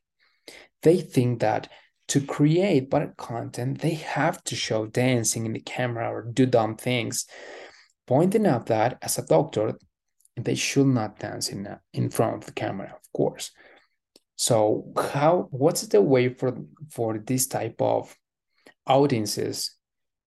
They 0.83 1.01
think 1.01 1.41
that 1.41 1.69
to 2.07 2.21
create 2.21 2.89
better 2.89 3.13
content, 3.17 3.81
they 3.81 3.95
have 3.95 4.43
to 4.45 4.55
show 4.55 4.85
dancing 4.87 5.45
in 5.45 5.53
the 5.53 5.59
camera 5.59 6.09
or 6.09 6.23
do 6.23 6.45
dumb 6.45 6.75
things, 6.75 7.25
pointing 8.05 8.47
out 8.47 8.67
that 8.67 8.97
as 9.01 9.17
a 9.17 9.25
doctor, 9.25 9.77
they 10.35 10.55
should 10.55 10.87
not 10.87 11.19
dance 11.19 11.49
in, 11.49 11.67
uh, 11.67 11.77
in 11.93 12.09
front 12.09 12.35
of 12.35 12.45
the 12.45 12.53
camera, 12.53 12.93
of 12.95 13.11
course. 13.13 13.51
So 14.37 14.91
how 14.95 15.47
what's 15.49 15.81
the 15.87 16.01
way 16.01 16.29
for 16.29 16.55
for 16.91 17.17
this 17.17 17.47
type 17.47 17.81
of 17.81 18.15
audiences 18.85 19.75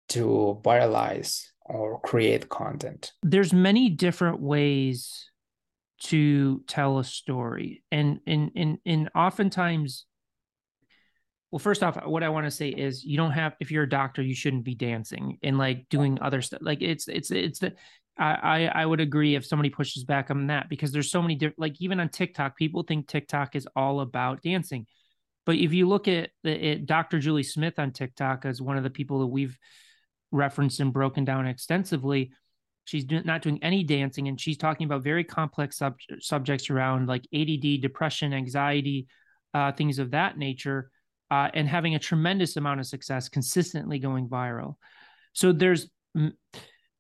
to 0.09 0.61
viralize 0.64 1.45
or 1.61 2.01
create 2.01 2.49
content? 2.49 3.12
There's 3.23 3.53
many 3.53 3.91
different 3.91 4.41
ways 4.41 5.31
to 6.05 6.62
tell 6.67 6.99
a 6.99 7.05
story. 7.05 7.83
And 7.93 8.21
in 8.27 8.51
in 8.55 8.79
in 8.87 9.09
oftentimes 9.14 10.07
well, 11.50 11.58
first 11.58 11.82
off, 11.82 12.04
what 12.06 12.22
I 12.22 12.28
want 12.28 12.46
to 12.46 12.50
say 12.50 12.68
is 12.68 13.04
you 13.04 13.16
don't 13.16 13.32
have 13.32 13.54
if 13.61 13.70
you're 13.70 13.84
a 13.84 13.88
doctor, 13.88 14.22
you 14.22 14.34
shouldn't 14.34 14.64
be 14.64 14.74
dancing 14.74 15.38
and 15.42 15.56
like 15.58 15.88
doing 15.88 16.18
other 16.20 16.42
stuff. 16.42 16.61
Like 16.62 16.82
it's 16.82 17.08
it's 17.08 17.30
it's 17.30 17.61
the 17.61 17.74
I, 18.20 18.66
I 18.66 18.84
would 18.84 18.98
agree 18.98 19.37
if 19.37 19.46
somebody 19.46 19.70
pushes 19.70 20.02
back 20.02 20.32
on 20.32 20.48
that 20.48 20.68
because 20.68 20.90
there's 20.90 21.08
so 21.08 21.22
many 21.22 21.37
different 21.37 21.61
like 21.61 21.80
even 21.80 22.00
on 22.00 22.08
TikTok, 22.08 22.56
people 22.56 22.82
think 22.82 23.06
TikTok 23.06 23.54
is 23.54 23.68
all 23.76 24.00
about 24.00 24.42
dancing. 24.42 24.87
But 25.46 25.54
if 25.54 25.72
you 25.72 25.88
look 25.88 26.08
at, 26.08 26.30
at 26.44 26.84
Dr. 26.84 27.20
Julie 27.20 27.44
Smith 27.44 27.78
on 27.78 27.92
TikTok 27.92 28.44
as 28.44 28.61
one 28.61 28.76
of 28.76 28.82
the 28.82 28.90
people 28.90 29.20
that 29.20 29.28
we've 29.28 29.56
referenced 30.30 30.80
and 30.80 30.92
broken 30.92 31.24
down 31.24 31.46
extensively. 31.46 32.32
She's 32.84 33.04
do- 33.04 33.22
not 33.22 33.42
doing 33.42 33.62
any 33.62 33.84
dancing, 33.84 34.28
and 34.28 34.40
she's 34.40 34.56
talking 34.56 34.87
about 34.87 35.02
very 35.02 35.24
complex 35.24 35.76
sub- 35.78 35.98
subjects 36.20 36.70
around 36.70 37.06
like 37.06 37.26
ADD, 37.34 37.80
depression, 37.80 38.32
anxiety, 38.32 39.06
uh, 39.54 39.72
things 39.72 39.98
of 39.98 40.12
that 40.12 40.38
nature, 40.38 40.90
uh, 41.31 41.49
and 41.55 41.69
having 41.69 41.95
a 41.95 41.99
tremendous 41.99 42.57
amount 42.57 42.81
of 42.81 42.87
success, 42.87 43.29
consistently 43.29 43.99
going 43.99 44.29
viral. 44.29 44.77
So 45.33 45.53
there's 45.53 45.91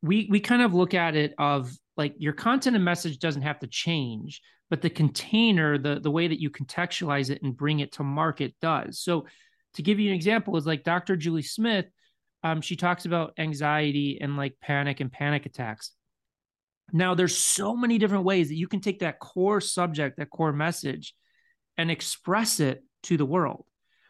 we 0.02 0.28
we 0.30 0.40
kind 0.40 0.62
of 0.62 0.74
look 0.74 0.94
at 0.94 1.16
it 1.16 1.34
of 1.38 1.72
like 1.96 2.14
your 2.18 2.32
content 2.32 2.76
and 2.76 2.84
message 2.84 3.18
doesn't 3.18 3.42
have 3.42 3.58
to 3.60 3.66
change, 3.66 4.40
but 4.70 4.82
the 4.82 4.90
container, 4.90 5.78
the 5.78 6.00
the 6.00 6.10
way 6.10 6.28
that 6.28 6.40
you 6.40 6.50
contextualize 6.50 7.30
it 7.30 7.42
and 7.42 7.56
bring 7.56 7.80
it 7.80 7.92
to 7.92 8.04
market 8.04 8.54
does. 8.60 9.00
So 9.00 9.26
to 9.74 9.82
give 9.82 9.98
you 9.98 10.10
an 10.10 10.16
example 10.16 10.56
is 10.56 10.66
like 10.66 10.84
Dr. 10.84 11.16
Julie 11.16 11.42
Smith 11.42 11.86
um, 12.42 12.60
she 12.60 12.76
talks 12.76 13.04
about 13.04 13.34
anxiety 13.38 14.18
and 14.20 14.36
like 14.36 14.56
panic 14.60 15.00
and 15.00 15.10
panic 15.10 15.46
attacks. 15.46 15.92
Now, 16.92 17.14
there's 17.14 17.36
so 17.36 17.76
many 17.76 17.98
different 17.98 18.24
ways 18.24 18.48
that 18.48 18.56
you 18.56 18.68
can 18.68 18.80
take 18.80 19.00
that 19.00 19.18
core 19.18 19.60
subject, 19.60 20.16
that 20.18 20.30
core 20.30 20.52
message, 20.52 21.14
and 21.76 21.90
express 21.90 22.60
it 22.60 22.82
to 23.04 23.16
the 23.16 23.26
world. 23.26 23.64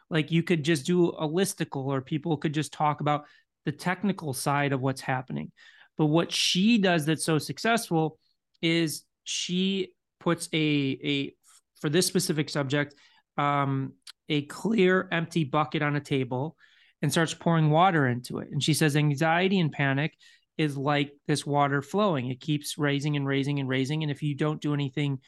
Like 0.09 0.31
you 0.31 0.43
could 0.43 0.63
just 0.63 0.85
do 0.85 1.09
a 1.09 1.27
listicle, 1.27 1.85
or 1.85 2.01
people 2.01 2.37
could 2.37 2.53
just 2.53 2.73
talk 2.73 3.01
about 3.01 3.25
the 3.65 3.71
technical 3.71 4.33
side 4.33 4.73
of 4.73 4.81
what's 4.81 5.01
happening. 5.01 5.51
But 5.97 6.07
what 6.07 6.31
she 6.31 6.77
does 6.77 7.05
that's 7.05 7.25
so 7.25 7.37
successful 7.37 8.17
is 8.61 9.03
she 9.23 9.93
puts 10.19 10.49
a 10.53 10.99
a 11.03 11.35
for 11.79 11.89
this 11.89 12.07
specific 12.07 12.49
subject 12.49 12.95
um, 13.37 13.93
a 14.27 14.43
clear 14.43 15.07
empty 15.11 15.43
bucket 15.43 15.81
on 15.81 15.95
a 15.95 16.01
table 16.01 16.55
and 17.01 17.11
starts 17.11 17.33
pouring 17.33 17.69
water 17.69 18.07
into 18.07 18.39
it. 18.39 18.49
And 18.51 18.61
she 18.61 18.73
says 18.73 18.95
anxiety 18.95 19.59
and 19.59 19.71
panic 19.71 20.13
is 20.57 20.75
like 20.77 21.13
this 21.27 21.45
water 21.45 21.81
flowing. 21.81 22.29
It 22.29 22.41
keeps 22.41 22.77
raising 22.77 23.15
and 23.15 23.25
raising 23.25 23.59
and 23.59 23.69
raising. 23.69 24.03
And 24.03 24.11
if 24.11 24.21
you 24.21 24.35
don't 24.35 24.61
do 24.61 24.73
anything 24.73 25.19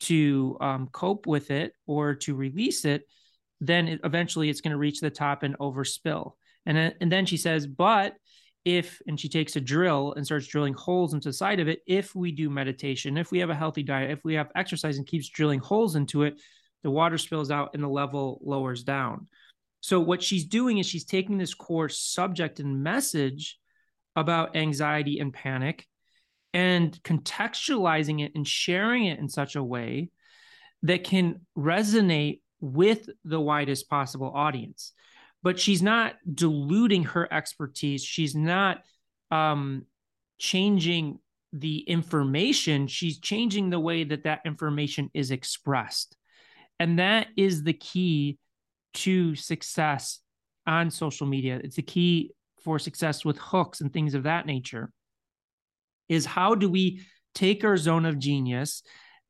to 0.00 0.56
um, 0.60 0.88
cope 0.90 1.26
with 1.26 1.52
it 1.52 1.72
or 1.86 2.16
to 2.16 2.34
release 2.34 2.84
it, 2.84 3.04
then 3.62 3.88
it, 3.88 4.00
eventually 4.04 4.50
it's 4.50 4.60
going 4.60 4.72
to 4.72 4.76
reach 4.76 5.00
the 5.00 5.10
top 5.10 5.44
and 5.44 5.56
overspill. 5.58 6.32
And, 6.66 6.76
and 7.00 7.10
then 7.10 7.26
she 7.26 7.36
says, 7.36 7.66
but 7.66 8.14
if, 8.64 9.00
and 9.06 9.18
she 9.18 9.28
takes 9.28 9.56
a 9.56 9.60
drill 9.60 10.14
and 10.14 10.26
starts 10.26 10.46
drilling 10.46 10.74
holes 10.74 11.14
into 11.14 11.28
the 11.28 11.32
side 11.32 11.60
of 11.60 11.68
it, 11.68 11.80
if 11.86 12.14
we 12.14 12.32
do 12.32 12.50
meditation, 12.50 13.16
if 13.16 13.30
we 13.30 13.38
have 13.38 13.50
a 13.50 13.54
healthy 13.54 13.82
diet, 13.82 14.10
if 14.10 14.24
we 14.24 14.34
have 14.34 14.50
exercise 14.54 14.98
and 14.98 15.06
keeps 15.06 15.28
drilling 15.28 15.60
holes 15.60 15.96
into 15.96 16.22
it, 16.22 16.40
the 16.82 16.90
water 16.90 17.18
spills 17.18 17.50
out 17.50 17.70
and 17.74 17.82
the 17.82 17.88
level 17.88 18.40
lowers 18.44 18.82
down. 18.82 19.28
So 19.80 20.00
what 20.00 20.22
she's 20.22 20.44
doing 20.44 20.78
is 20.78 20.86
she's 20.86 21.04
taking 21.04 21.38
this 21.38 21.54
core 21.54 21.88
subject 21.88 22.60
and 22.60 22.82
message 22.82 23.58
about 24.14 24.56
anxiety 24.56 25.18
and 25.18 25.32
panic 25.32 25.86
and 26.52 26.92
contextualizing 27.02 28.24
it 28.24 28.32
and 28.34 28.46
sharing 28.46 29.06
it 29.06 29.18
in 29.18 29.28
such 29.28 29.56
a 29.56 29.62
way 29.62 30.10
that 30.82 31.04
can 31.04 31.40
resonate 31.56 32.40
with 32.62 33.10
the 33.24 33.40
widest 33.40 33.90
possible 33.90 34.32
audience. 34.34 34.92
But 35.42 35.58
she's 35.58 35.82
not 35.82 36.14
diluting 36.32 37.04
her 37.04 37.30
expertise. 37.30 38.02
She's 38.02 38.34
not 38.34 38.78
um, 39.30 39.84
changing 40.38 41.18
the 41.52 41.78
information. 41.78 42.86
She's 42.86 43.18
changing 43.18 43.68
the 43.68 43.80
way 43.80 44.04
that 44.04 44.24
that 44.24 44.40
information 44.46 45.10
is 45.12 45.32
expressed. 45.32 46.16
And 46.78 47.00
that 47.00 47.26
is 47.36 47.64
the 47.64 47.72
key 47.72 48.38
to 48.94 49.34
success 49.34 50.20
on 50.66 50.90
social 50.90 51.26
media. 51.26 51.60
It's 51.62 51.76
the 51.76 51.82
key 51.82 52.30
for 52.62 52.78
success 52.78 53.24
with 53.24 53.38
hooks 53.38 53.80
and 53.80 53.92
things 53.92 54.14
of 54.14 54.22
that 54.22 54.46
nature 54.46 54.92
is 56.08 56.24
how 56.24 56.54
do 56.54 56.70
we 56.70 57.02
take 57.34 57.64
our 57.64 57.76
zone 57.76 58.06
of 58.06 58.18
genius 58.18 58.82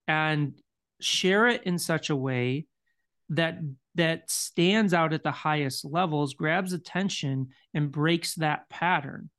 and 0.06 0.54
share 1.00 1.48
it 1.48 1.62
in 1.64 1.78
such 1.78 2.10
a 2.10 2.16
way 2.16 2.66
that 3.30 3.58
that 3.94 4.30
stands 4.30 4.94
out 4.94 5.12
at 5.12 5.22
the 5.22 5.30
highest 5.30 5.84
levels 5.84 6.34
grabs 6.34 6.72
attention 6.72 7.48
and 7.74 7.92
breaks 7.92 8.34
that 8.36 8.68
pattern. 8.68 9.30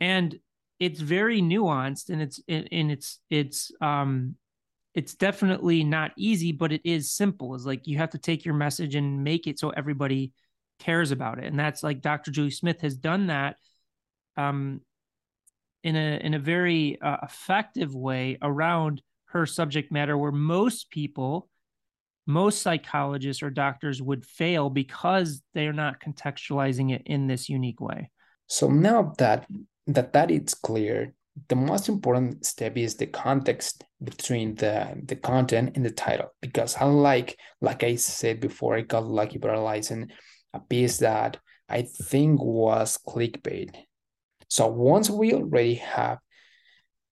And 0.00 0.38
it's 0.78 1.00
very 1.00 1.40
nuanced 1.40 2.10
and 2.10 2.22
it's 2.22 2.40
and 2.48 2.90
it's 2.90 3.18
it's 3.30 3.72
um 3.80 4.36
it's 4.94 5.14
definitely 5.14 5.84
not 5.84 6.12
easy 6.16 6.52
but 6.52 6.72
it 6.72 6.82
is 6.84 7.10
simple. 7.12 7.54
It's 7.54 7.64
like 7.64 7.86
you 7.86 7.98
have 7.98 8.10
to 8.10 8.18
take 8.18 8.44
your 8.44 8.54
message 8.54 8.94
and 8.94 9.24
make 9.24 9.46
it 9.46 9.58
so 9.58 9.70
everybody 9.70 10.32
cares 10.78 11.10
about 11.10 11.38
it. 11.38 11.44
And 11.44 11.58
that's 11.58 11.82
like 11.82 12.00
dr 12.00 12.30
julie 12.30 12.50
smith 12.50 12.80
has 12.82 12.96
done 12.96 13.28
that 13.28 13.56
um, 14.36 14.80
in 15.82 15.96
a 15.96 16.20
in 16.22 16.34
a 16.34 16.38
very 16.38 17.00
uh, 17.00 17.18
effective 17.22 17.94
way 17.94 18.38
around 18.40 19.02
her 19.26 19.44
subject 19.44 19.92
matter 19.92 20.16
where 20.16 20.32
most 20.32 20.90
people 20.90 21.48
most 22.28 22.62
psychologists 22.62 23.42
or 23.42 23.50
doctors 23.50 24.00
would 24.00 24.24
fail 24.24 24.70
because 24.70 25.42
they're 25.54 25.72
not 25.72 26.00
contextualizing 26.00 26.92
it 26.94 27.02
in 27.06 27.26
this 27.26 27.48
unique 27.48 27.80
way 27.80 28.10
so 28.46 28.68
now 28.68 29.12
that 29.18 29.46
that 29.86 30.12
that 30.12 30.30
it's 30.30 30.54
clear 30.54 31.12
the 31.48 31.56
most 31.56 31.88
important 31.88 32.44
step 32.44 32.76
is 32.76 32.96
the 32.96 33.06
context 33.06 33.84
between 34.04 34.54
the 34.56 35.00
the 35.06 35.16
content 35.16 35.76
and 35.76 35.84
the 35.84 35.90
title 35.90 36.28
because 36.40 36.76
unlike 36.80 37.36
like 37.60 37.82
i 37.82 37.96
said 37.96 38.38
before 38.38 38.76
i 38.76 38.80
got 38.82 39.04
lucky 39.06 39.38
by 39.38 39.48
realizing 39.48 40.08
a 40.54 40.60
piece 40.60 40.98
that 40.98 41.38
I 41.68 41.82
think 41.82 42.42
was 42.42 42.98
clickbait. 43.06 43.74
So 44.48 44.68
once 44.68 45.10
we 45.10 45.34
already 45.34 45.74
have 45.74 46.18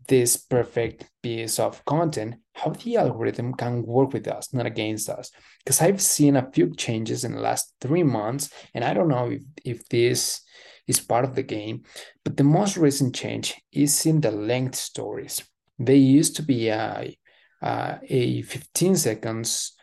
this 0.09 0.37
perfect 0.37 1.11
piece 1.22 1.59
of 1.59 1.85
content, 1.85 2.37
how 2.57 2.71
the 2.71 2.97
algorithm 2.97 3.53
can 3.53 3.83
work 3.83 4.14
with 4.14 4.27
us, 4.27 4.55
not 4.55 4.64
against 4.64 5.11
us. 5.11 5.31
Because 5.62 5.83
I've 5.83 6.01
seen 6.01 6.37
a 6.37 6.51
few 6.51 6.75
changes 6.75 7.23
in 7.23 7.35
the 7.35 7.40
last 7.40 7.75
three 7.83 8.03
months, 8.03 8.51
and 8.73 8.83
I 8.83 8.95
don't 8.95 9.09
know 9.09 9.31
if, 9.31 9.42
if 9.64 9.88
this 9.88 10.40
is 10.87 10.99
part 10.99 11.27
of 11.27 11.35
the 11.35 11.42
game, 11.42 11.83
but 12.25 12.37
the 12.37 12.45
most 12.45 12.79
recent 12.79 13.14
change 13.14 13.55
is 13.73 14.07
in 14.07 14.23
the 14.23 14.31
length 14.31 14.77
stories. 14.77 15.45
They 15.79 15.97
used 15.97 16.37
to 16.37 16.42
be 16.42 16.69
a, 16.69 17.16
a, 17.62 17.99
a 18.09 18.42
15 18.42 18.97
seconds 18.97 19.77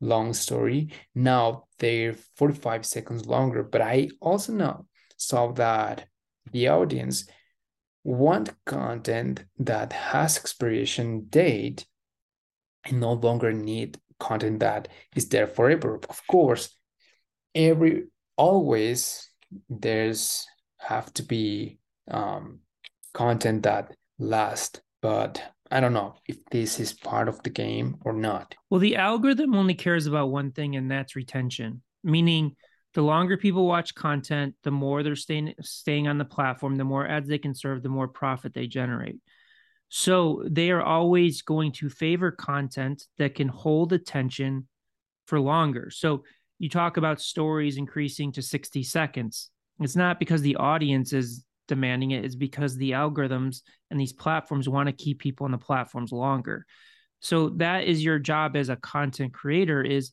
long 0.00 0.34
story. 0.34 0.92
Now 1.16 1.64
they're 1.78 2.14
45 2.36 2.86
seconds 2.86 3.26
longer. 3.26 3.64
But 3.64 3.80
I 3.80 4.08
also 4.20 4.52
know 4.52 4.86
saw 5.16 5.50
that 5.52 6.06
the 6.52 6.68
audience 6.68 7.26
want 8.04 8.52
content 8.66 9.44
that 9.58 9.92
has 9.92 10.36
expiration 10.36 11.26
date 11.28 11.86
and 12.86 13.00
no 13.00 13.12
longer 13.12 13.52
need 13.52 13.98
content 14.18 14.60
that 14.60 14.88
is 15.16 15.28
there 15.28 15.46
forever. 15.46 16.00
Of 16.08 16.20
course, 16.26 16.76
every 17.54 18.04
always 18.36 19.30
there's 19.68 20.46
have 20.78 21.12
to 21.14 21.22
be 21.22 21.78
um, 22.10 22.60
content 23.12 23.62
that 23.62 23.94
lasts, 24.18 24.80
but 25.00 25.42
I 25.70 25.80
don't 25.80 25.92
know 25.92 26.14
if 26.26 26.36
this 26.50 26.78
is 26.78 26.92
part 26.92 27.28
of 27.28 27.42
the 27.42 27.50
game 27.50 27.96
or 28.02 28.12
not. 28.12 28.54
Well, 28.70 28.80
the 28.80 28.96
algorithm 28.96 29.54
only 29.54 29.74
cares 29.74 30.06
about 30.06 30.30
one 30.30 30.52
thing, 30.52 30.76
and 30.76 30.90
that's 30.90 31.16
retention. 31.16 31.82
Meaning, 32.02 32.54
the 32.92 33.02
longer 33.02 33.36
people 33.36 33.66
watch 33.66 33.94
content, 33.94 34.54
the 34.62 34.70
more 34.70 35.02
they're 35.02 35.16
staying 35.16 35.54
staying 35.60 36.06
on 36.06 36.18
the 36.18 36.24
platform, 36.24 36.76
the 36.76 36.84
more 36.84 37.06
ads 37.06 37.28
they 37.28 37.38
can 37.38 37.54
serve, 37.54 37.82
the 37.82 37.88
more 37.88 38.08
profit 38.08 38.54
they 38.54 38.66
generate. 38.66 39.16
So 39.96 40.42
they 40.50 40.72
are 40.72 40.82
always 40.82 41.42
going 41.42 41.70
to 41.74 41.88
favor 41.88 42.32
content 42.32 43.06
that 43.18 43.36
can 43.36 43.46
hold 43.46 43.92
attention 43.92 44.66
for 45.28 45.38
longer. 45.38 45.88
So 45.92 46.24
you 46.58 46.68
talk 46.68 46.96
about 46.96 47.20
stories 47.20 47.76
increasing 47.76 48.32
to 48.32 48.42
60 48.42 48.82
seconds. 48.82 49.52
It's 49.78 49.94
not 49.94 50.18
because 50.18 50.42
the 50.42 50.56
audience 50.56 51.12
is 51.12 51.44
demanding 51.68 52.10
it, 52.10 52.24
it 52.24 52.26
is 52.26 52.34
because 52.34 52.76
the 52.76 52.90
algorithms 52.90 53.62
and 53.88 54.00
these 54.00 54.12
platforms 54.12 54.68
want 54.68 54.88
to 54.88 54.92
keep 54.92 55.20
people 55.20 55.44
on 55.44 55.52
the 55.52 55.58
platforms 55.58 56.10
longer. 56.10 56.66
So 57.20 57.50
that 57.50 57.84
is 57.84 58.02
your 58.02 58.18
job 58.18 58.56
as 58.56 58.70
a 58.70 58.76
content 58.76 59.32
creator 59.32 59.80
is 59.80 60.10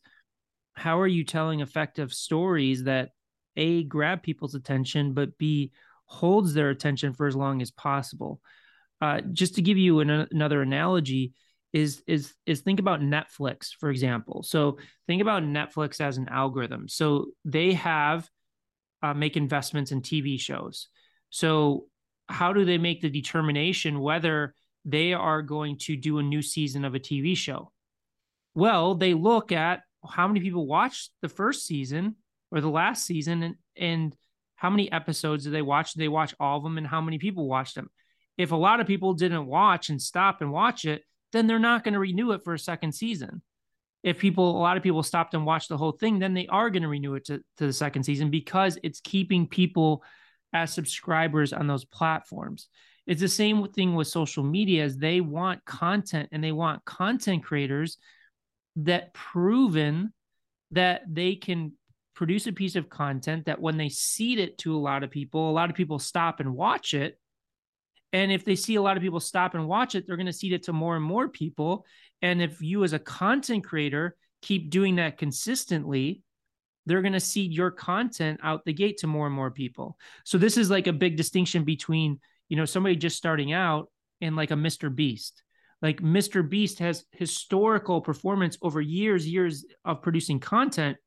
how 0.73 0.99
are 0.99 1.07
you 1.07 1.25
telling 1.25 1.61
effective 1.61 2.13
stories 2.13 2.83
that 2.83 3.09
a 3.57 3.83
grab 3.85 4.21
people's 4.21 4.53
attention 4.53 5.15
but 5.15 5.39
b 5.39 5.71
holds 6.05 6.53
their 6.53 6.69
attention 6.69 7.13
for 7.13 7.25
as 7.25 7.35
long 7.35 7.63
as 7.63 7.71
possible. 7.71 8.41
Uh, 9.01 9.21
just 9.33 9.55
to 9.55 9.61
give 9.61 9.77
you 9.77 9.99
an, 9.99 10.09
another 10.09 10.61
analogy 10.61 11.33
is 11.73 12.03
is 12.05 12.33
is 12.45 12.61
think 12.61 12.79
about 12.79 13.01
Netflix 13.01 13.69
for 13.79 13.89
example. 13.89 14.43
So 14.43 14.77
think 15.07 15.21
about 15.21 15.43
Netflix 15.43 15.99
as 16.01 16.17
an 16.17 16.27
algorithm. 16.29 16.87
So 16.87 17.27
they 17.45 17.73
have 17.73 18.29
uh, 19.03 19.13
make 19.13 19.37
investments 19.37 19.91
in 19.91 20.01
TV 20.01 20.39
shows. 20.39 20.87
So, 21.29 21.85
how 22.27 22.53
do 22.53 22.65
they 22.65 22.77
make 22.77 23.01
the 23.01 23.09
determination 23.09 23.99
whether 23.99 24.53
they 24.85 25.13
are 25.13 25.41
going 25.41 25.77
to 25.79 25.95
do 25.95 26.19
a 26.19 26.23
new 26.23 26.41
season 26.41 26.85
of 26.85 26.95
a 26.95 26.99
TV 26.99 27.35
show? 27.35 27.71
Well, 28.53 28.95
they 28.95 29.13
look 29.13 29.51
at 29.51 29.81
how 30.07 30.27
many 30.27 30.39
people 30.39 30.65
watched 30.65 31.11
the 31.21 31.29
first 31.29 31.65
season 31.65 32.15
or 32.51 32.61
the 32.61 32.69
last 32.69 33.05
season 33.05 33.43
and, 33.43 33.55
and 33.75 34.15
how 34.55 34.69
many 34.69 34.91
episodes 34.91 35.43
did 35.43 35.53
they 35.53 35.61
watch? 35.61 35.93
Did 35.93 36.01
they 36.01 36.07
watch 36.07 36.33
all 36.39 36.57
of 36.57 36.63
them 36.63 36.77
and 36.77 36.87
how 36.87 37.01
many 37.01 37.17
people 37.17 37.47
watched 37.47 37.75
them? 37.75 37.89
If 38.37 38.51
a 38.51 38.55
lot 38.55 38.79
of 38.79 38.87
people 38.87 39.13
didn't 39.13 39.45
watch 39.45 39.89
and 39.89 40.01
stop 40.01 40.41
and 40.41 40.51
watch 40.51 40.85
it, 40.85 41.03
then 41.31 41.47
they're 41.47 41.59
not 41.59 41.83
going 41.83 41.93
to 41.93 41.99
renew 41.99 42.31
it 42.31 42.43
for 42.43 42.53
a 42.53 42.59
second 42.59 42.93
season. 42.93 43.41
If 44.03 44.17
people, 44.17 44.57
a 44.57 44.59
lot 44.59 44.77
of 44.77 44.83
people 44.83 45.03
stopped 45.03 45.33
and 45.33 45.45
watched 45.45 45.69
the 45.69 45.77
whole 45.77 45.91
thing, 45.91 46.19
then 46.19 46.33
they 46.33 46.47
are 46.47 46.69
going 46.69 46.81
to 46.81 46.89
renew 46.89 47.15
it 47.15 47.25
to, 47.25 47.37
to 47.57 47.67
the 47.67 47.73
second 47.73 48.03
season 48.03 48.31
because 48.31 48.77
it's 48.83 48.99
keeping 48.99 49.47
people 49.47 50.03
as 50.53 50.73
subscribers 50.73 51.53
on 51.53 51.67
those 51.67 51.85
platforms. 51.85 52.67
It's 53.07 53.21
the 53.21 53.27
same 53.27 53.67
thing 53.69 53.95
with 53.95 54.07
social 54.07 54.43
media 54.43 54.83
as 54.83 54.97
they 54.97 55.21
want 55.21 55.63
content 55.65 56.29
and 56.31 56.43
they 56.43 56.51
want 56.51 56.85
content 56.85 57.43
creators 57.43 57.97
that 58.77 59.13
proven 59.13 60.13
that 60.71 61.01
they 61.07 61.35
can 61.35 61.73
produce 62.15 62.47
a 62.47 62.51
piece 62.51 62.75
of 62.75 62.89
content 62.89 63.45
that 63.45 63.59
when 63.59 63.77
they 63.77 63.89
seed 63.89 64.39
it 64.39 64.57
to 64.59 64.75
a 64.75 64.79
lot 64.79 65.03
of 65.03 65.11
people, 65.11 65.49
a 65.49 65.51
lot 65.51 65.69
of 65.69 65.75
people 65.75 65.99
stop 65.99 66.39
and 66.39 66.53
watch 66.53 66.93
it. 66.93 67.17
And 68.13 68.31
if 68.31 68.43
they 68.43 68.55
see 68.55 68.75
a 68.75 68.81
lot 68.81 68.97
of 68.97 69.03
people 69.03 69.19
stop 69.19 69.53
and 69.53 69.67
watch 69.67 69.95
it, 69.95 70.05
they're 70.05 70.17
going 70.17 70.25
to 70.25 70.33
seed 70.33 70.53
it 70.53 70.63
to 70.63 70.73
more 70.73 70.95
and 70.95 71.03
more 71.03 71.29
people. 71.29 71.85
And 72.21 72.41
if 72.41 72.61
you, 72.61 72.83
as 72.83 72.93
a 72.93 72.99
content 72.99 73.63
creator, 73.63 74.15
keep 74.41 74.69
doing 74.69 74.95
that 74.97 75.17
consistently, 75.17 76.21
they're 76.85 77.01
going 77.01 77.13
to 77.13 77.19
seed 77.19 77.53
your 77.53 77.71
content 77.71 78.39
out 78.43 78.65
the 78.65 78.73
gate 78.73 78.97
to 78.97 79.07
more 79.07 79.27
and 79.27 79.35
more 79.35 79.51
people. 79.51 79.97
So 80.25 80.37
this 80.37 80.57
is 80.57 80.69
like 80.69 80.87
a 80.87 80.93
big 80.93 81.15
distinction 81.15 81.63
between, 81.63 82.19
you 82.49 82.57
know, 82.57 82.65
somebody 82.65 82.95
just 82.95 83.17
starting 83.17 83.53
out 83.53 83.89
and 84.19 84.35
like 84.35 84.51
a 84.51 84.55
Mr. 84.55 84.93
Beast. 84.93 85.43
Like 85.81 86.01
Mr. 86.01 86.47
Beast 86.47 86.79
has 86.79 87.05
historical 87.11 88.01
performance 88.01 88.57
over 88.61 88.81
years, 88.81 89.27
years 89.27 89.65
of 89.85 90.01
producing 90.01 90.39
content. 90.39 90.97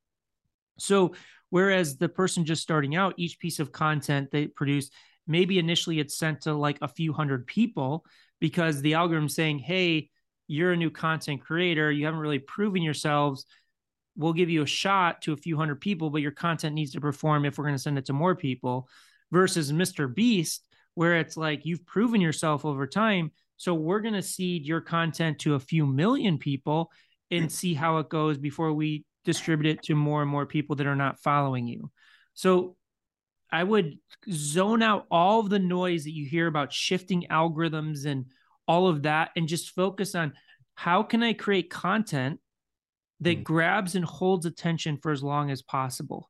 So 0.79 1.15
whereas 1.49 1.97
the 1.97 2.09
person 2.09 2.45
just 2.45 2.61
starting 2.61 2.95
out, 2.95 3.13
each 3.17 3.39
piece 3.39 3.59
of 3.59 3.71
content 3.71 4.31
they 4.31 4.47
produce, 4.47 4.89
maybe 5.27 5.59
initially 5.59 5.99
it's 5.99 6.17
sent 6.17 6.41
to 6.41 6.53
like 6.53 6.77
a 6.81 6.87
few 6.87 7.13
hundred 7.13 7.47
people 7.47 8.05
because 8.39 8.81
the 8.81 8.93
algorithm 8.93 9.29
saying, 9.29 9.59
hey, 9.59 10.09
you're 10.47 10.73
a 10.73 10.77
new 10.77 10.91
content 10.91 11.41
creator, 11.41 11.91
you 11.91 12.05
haven't 12.05 12.19
really 12.19 12.39
proven 12.39 12.81
yourselves 12.81 13.45
we'll 14.15 14.33
give 14.33 14.49
you 14.49 14.63
a 14.63 14.67
shot 14.67 15.21
to 15.23 15.33
a 15.33 15.37
few 15.37 15.57
hundred 15.57 15.81
people, 15.81 16.09
but 16.09 16.21
your 16.21 16.31
content 16.31 16.75
needs 16.75 16.91
to 16.93 17.01
perform 17.01 17.45
if 17.45 17.57
we're 17.57 17.65
going 17.65 17.75
to 17.75 17.81
send 17.81 17.97
it 17.97 18.05
to 18.05 18.13
more 18.13 18.35
people 18.35 18.87
versus 19.31 19.71
Mr. 19.71 20.13
Beast, 20.13 20.67
where 20.93 21.17
it's 21.17 21.35
like 21.35 21.65
you've 21.65 21.85
proven 21.85 22.21
yourself 22.21 22.65
over 22.65 22.87
time. 22.87 23.31
So 23.57 23.73
we're 23.73 23.99
going 23.99 24.13
to 24.13 24.21
seed 24.21 24.65
your 24.65 24.81
content 24.81 25.39
to 25.39 25.55
a 25.55 25.59
few 25.59 25.85
million 25.85 26.37
people 26.37 26.91
and 27.31 27.51
see 27.51 27.73
how 27.73 27.97
it 27.97 28.09
goes 28.09 28.37
before 28.37 28.71
we 28.71 29.03
distribute 29.25 29.71
it 29.71 29.83
to 29.83 29.95
more 29.95 30.21
and 30.21 30.29
more 30.29 30.45
people 30.45 30.75
that 30.77 30.87
are 30.87 30.95
not 30.95 31.19
following 31.19 31.67
you. 31.67 31.89
So 32.33 32.75
I 33.55 33.63
would 33.63 33.97
zone 34.29 34.83
out 34.83 35.05
all 35.09 35.39
of 35.39 35.49
the 35.49 35.59
noise 35.59 36.03
that 36.03 36.11
you 36.11 36.27
hear 36.27 36.47
about 36.47 36.73
shifting 36.73 37.25
algorithms 37.31 38.05
and 38.05 38.25
all 38.67 38.89
of 38.89 39.03
that 39.03 39.29
and 39.37 39.47
just 39.47 39.69
focus 39.69 40.13
on 40.13 40.33
how 40.75 41.03
can 41.03 41.23
I 41.23 41.31
create 41.31 41.69
content 41.69 42.41
that 43.21 43.39
mm. 43.39 43.43
grabs 43.45 43.95
and 43.95 44.03
holds 44.03 44.45
attention 44.45 44.97
for 44.97 45.13
as 45.13 45.23
long 45.23 45.51
as 45.51 45.61
possible. 45.61 46.29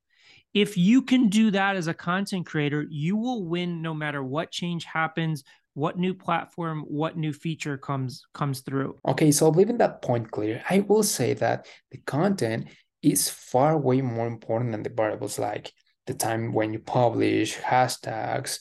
If 0.53 0.77
you 0.77 1.01
can 1.01 1.29
do 1.29 1.49
that 1.49 1.75
as 1.75 1.87
a 1.87 1.95
content 1.95 2.45
creator, 2.45 2.85
you 2.91 3.17
will 3.17 3.43
win 3.43 3.81
no 3.81 3.95
matter 3.95 4.23
what 4.23 4.51
change 4.51 4.85
happens, 4.85 5.43
what 5.73 5.97
new 5.97 6.13
platform, 6.13 6.83
what 6.87 7.17
new 7.17 7.33
feature 7.33 7.75
comes 7.75 8.23
comes 8.35 8.59
through. 8.59 8.97
Okay, 9.07 9.31
so 9.31 9.49
leaving 9.49 9.79
that 9.79 10.03
point 10.03 10.29
clear, 10.29 10.63
I 10.69 10.81
will 10.81 11.01
say 11.01 11.33
that 11.33 11.65
the 11.89 11.97
content 12.05 12.67
is 13.01 13.31
far 13.31 13.79
way 13.79 14.01
more 14.01 14.27
important 14.27 14.73
than 14.73 14.83
the 14.83 14.91
variables 14.91 15.39
like 15.39 15.73
the 16.05 16.13
time 16.13 16.53
when 16.53 16.73
you 16.73 16.79
publish, 16.79 17.57
hashtags, 17.57 18.59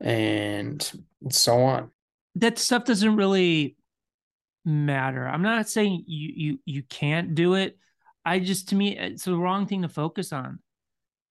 and 0.00 0.90
so 1.30 1.58
on. 1.58 1.90
That 2.36 2.58
stuff 2.58 2.84
doesn't 2.84 3.16
really 3.16 3.76
matter. 4.64 5.26
I'm 5.26 5.42
not 5.42 5.68
saying 5.68 6.04
you 6.06 6.32
you 6.34 6.58
you 6.64 6.82
can't 6.82 7.34
do 7.34 7.54
it. 7.54 7.78
I 8.24 8.38
just 8.38 8.68
to 8.70 8.76
me 8.76 8.96
it's 8.96 9.24
the 9.24 9.36
wrong 9.36 9.66
thing 9.66 9.82
to 9.82 9.88
focus 9.88 10.32
on. 10.32 10.60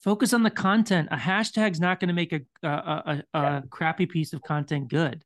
Focus 0.03 0.33
on 0.33 0.43
the 0.43 0.49
content. 0.49 1.09
A 1.11 1.17
hashtag's 1.17 1.79
not 1.79 1.99
going 1.99 2.07
to 2.07 2.13
make 2.13 2.33
a 2.33 2.41
a, 2.63 3.23
a, 3.33 3.39
a 3.39 3.63
crappy 3.69 4.05
piece 4.05 4.33
of 4.33 4.41
content 4.41 4.87
good. 4.87 5.23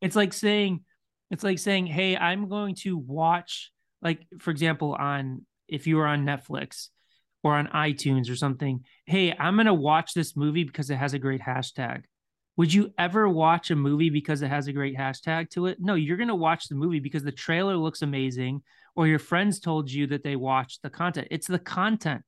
It's 0.00 0.16
like 0.16 0.32
saying 0.32 0.84
it's 1.30 1.44
like 1.44 1.58
saying, 1.58 1.86
"Hey, 1.86 2.16
I'm 2.16 2.48
going 2.48 2.74
to 2.76 2.96
watch 2.96 3.70
like 4.02 4.26
for 4.38 4.50
example 4.50 4.94
on 4.98 5.46
if 5.68 5.86
you 5.86 5.96
were 5.96 6.06
on 6.06 6.24
Netflix 6.24 6.88
or 7.42 7.54
on 7.54 7.68
iTunes 7.68 8.30
or 8.30 8.36
something, 8.36 8.84
"Hey, 9.06 9.34
I'm 9.38 9.56
going 9.56 9.66
to 9.66 9.74
watch 9.74 10.14
this 10.14 10.36
movie 10.36 10.64
because 10.64 10.90
it 10.90 10.96
has 10.96 11.14
a 11.14 11.18
great 11.18 11.40
hashtag." 11.40 12.04
Would 12.56 12.72
you 12.74 12.92
ever 12.98 13.28
watch 13.28 13.70
a 13.70 13.76
movie 13.76 14.10
because 14.10 14.42
it 14.42 14.48
has 14.48 14.66
a 14.66 14.72
great 14.72 14.96
hashtag 14.96 15.48
to 15.50 15.66
it? 15.66 15.78
No, 15.80 15.94
you're 15.94 16.18
going 16.18 16.28
to 16.28 16.34
watch 16.34 16.68
the 16.68 16.74
movie 16.74 17.00
because 17.00 17.22
the 17.22 17.32
trailer 17.32 17.76
looks 17.76 18.02
amazing 18.02 18.62
or 18.94 19.06
your 19.06 19.18
friends 19.18 19.58
told 19.58 19.90
you 19.90 20.06
that 20.08 20.22
they 20.22 20.36
watched 20.36 20.82
the 20.82 20.90
content. 20.90 21.28
It's 21.30 21.46
the 21.46 21.58
content. 21.58 22.22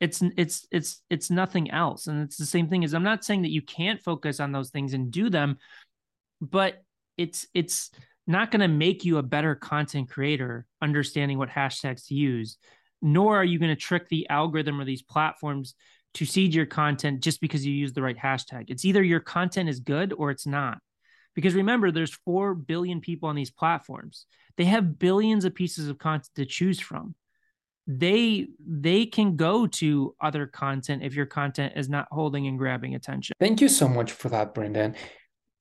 It's 0.00 0.22
it's 0.36 0.66
it's 0.70 1.02
it's 1.10 1.30
nothing 1.30 1.70
else. 1.70 2.06
And 2.06 2.22
it's 2.22 2.36
the 2.36 2.46
same 2.46 2.68
thing 2.68 2.84
as 2.84 2.94
I'm 2.94 3.02
not 3.02 3.24
saying 3.24 3.42
that 3.42 3.50
you 3.50 3.62
can't 3.62 4.00
focus 4.00 4.38
on 4.38 4.52
those 4.52 4.70
things 4.70 4.94
and 4.94 5.10
do 5.10 5.28
them, 5.28 5.58
but 6.40 6.84
it's 7.16 7.48
it's 7.54 7.90
not 8.26 8.52
going 8.52 8.60
to 8.60 8.68
make 8.68 9.04
you 9.04 9.18
a 9.18 9.22
better 9.22 9.56
content 9.56 10.10
creator 10.10 10.66
understanding 10.80 11.38
what 11.38 11.48
hashtags 11.48 12.06
to 12.06 12.14
use, 12.14 12.58
nor 13.02 13.36
are 13.36 13.44
you 13.44 13.58
going 13.58 13.74
to 13.74 13.76
trick 13.76 14.08
the 14.08 14.28
algorithm 14.28 14.80
or 14.80 14.84
these 14.84 15.02
platforms 15.02 15.74
to 16.14 16.24
seed 16.24 16.54
your 16.54 16.66
content 16.66 17.20
just 17.20 17.40
because 17.40 17.64
you 17.64 17.72
use 17.72 17.92
the 17.92 18.02
right 18.02 18.16
hashtag. 18.16 18.64
It's 18.68 18.84
either 18.84 19.02
your 19.02 19.20
content 19.20 19.68
is 19.68 19.80
good 19.80 20.12
or 20.12 20.30
it's 20.30 20.46
not. 20.46 20.78
Because 21.34 21.54
remember, 21.54 21.92
there's 21.92 22.14
4 22.24 22.54
billion 22.54 23.00
people 23.00 23.28
on 23.28 23.36
these 23.36 23.50
platforms. 23.50 24.26
They 24.56 24.64
have 24.64 24.98
billions 24.98 25.44
of 25.44 25.54
pieces 25.54 25.88
of 25.88 25.98
content 25.98 26.30
to 26.34 26.44
choose 26.44 26.80
from. 26.80 27.14
They 27.86 28.48
they 28.66 29.06
can 29.06 29.36
go 29.36 29.66
to 29.66 30.14
other 30.20 30.46
content 30.46 31.02
if 31.02 31.14
your 31.14 31.24
content 31.24 31.74
is 31.76 31.88
not 31.88 32.08
holding 32.10 32.46
and 32.46 32.58
grabbing 32.58 32.94
attention. 32.94 33.34
Thank 33.40 33.60
you 33.60 33.68
so 33.68 33.88
much 33.88 34.12
for 34.12 34.28
that, 34.28 34.52
Brendan. 34.52 34.94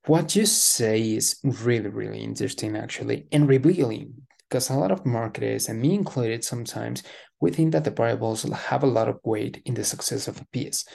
What 0.08 0.36
you 0.36 0.46
say 0.46 1.00
is 1.14 1.40
really, 1.44 1.90
really 1.90 2.20
interesting, 2.20 2.76
actually, 2.76 3.28
and 3.32 3.48
revealing 3.48 4.14
because 4.50 4.70
a 4.70 4.74
lot 4.74 4.92
of 4.92 5.06
marketers, 5.06 5.68
and 5.68 5.82
me 5.82 5.94
included 5.94 6.44
sometimes, 6.44 7.04
we 7.40 7.52
think 7.52 7.72
that 7.72 7.84
the 7.84 7.92
variables 7.92 8.44
have 8.44 8.84
a 8.84 8.88
lot 8.88 9.08
of 9.08 9.20
weight 9.24 9.62
in 9.66 9.74
the 9.74 9.84
success 9.84 10.28
of 10.28 10.42
a 10.42 10.48
piece. 10.48 10.86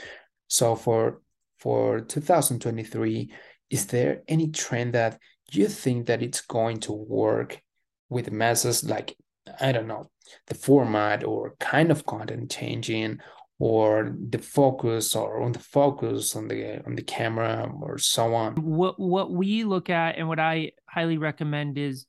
So 0.49 0.75
for 0.75 1.21
for 1.59 2.01
2023, 2.01 3.33
is 3.71 3.87
there 3.87 4.23
any 4.27 4.49
trend 4.49 4.95
that 4.95 5.19
you 5.53 5.69
think 5.69 6.07
that 6.07 6.23
it's 6.23 6.41
going 6.41 6.81
to 6.81 6.93
work 6.93 7.61
with 8.09 8.33
masses 8.33 8.85
like 8.85 9.17
I 9.61 9.73
don't 9.73 9.87
know, 9.87 10.11
the 10.47 10.55
format 10.55 11.25
or 11.25 11.55
kind 11.59 11.91
of 11.91 12.07
content 12.07 12.51
changing 12.51 13.21
or 13.59 14.15
the 14.31 14.39
focus 14.39 15.15
or 15.15 15.43
on 15.43 15.53
the 15.53 15.59
focus 15.59 16.35
on 16.35 16.49
the 16.49 16.85
on 16.85 16.97
the 16.97 17.03
camera 17.03 17.71
or 17.81 17.99
so 17.99 18.35
on. 18.35 18.55
What 18.57 18.99
what 18.99 19.31
we 19.31 19.65
look 19.65 19.91
at 19.91 20.17
and 20.17 20.29
what 20.29 20.41
I 20.41 20.73
highly 20.87 21.19
recommend 21.19 21.79
is 21.79 22.07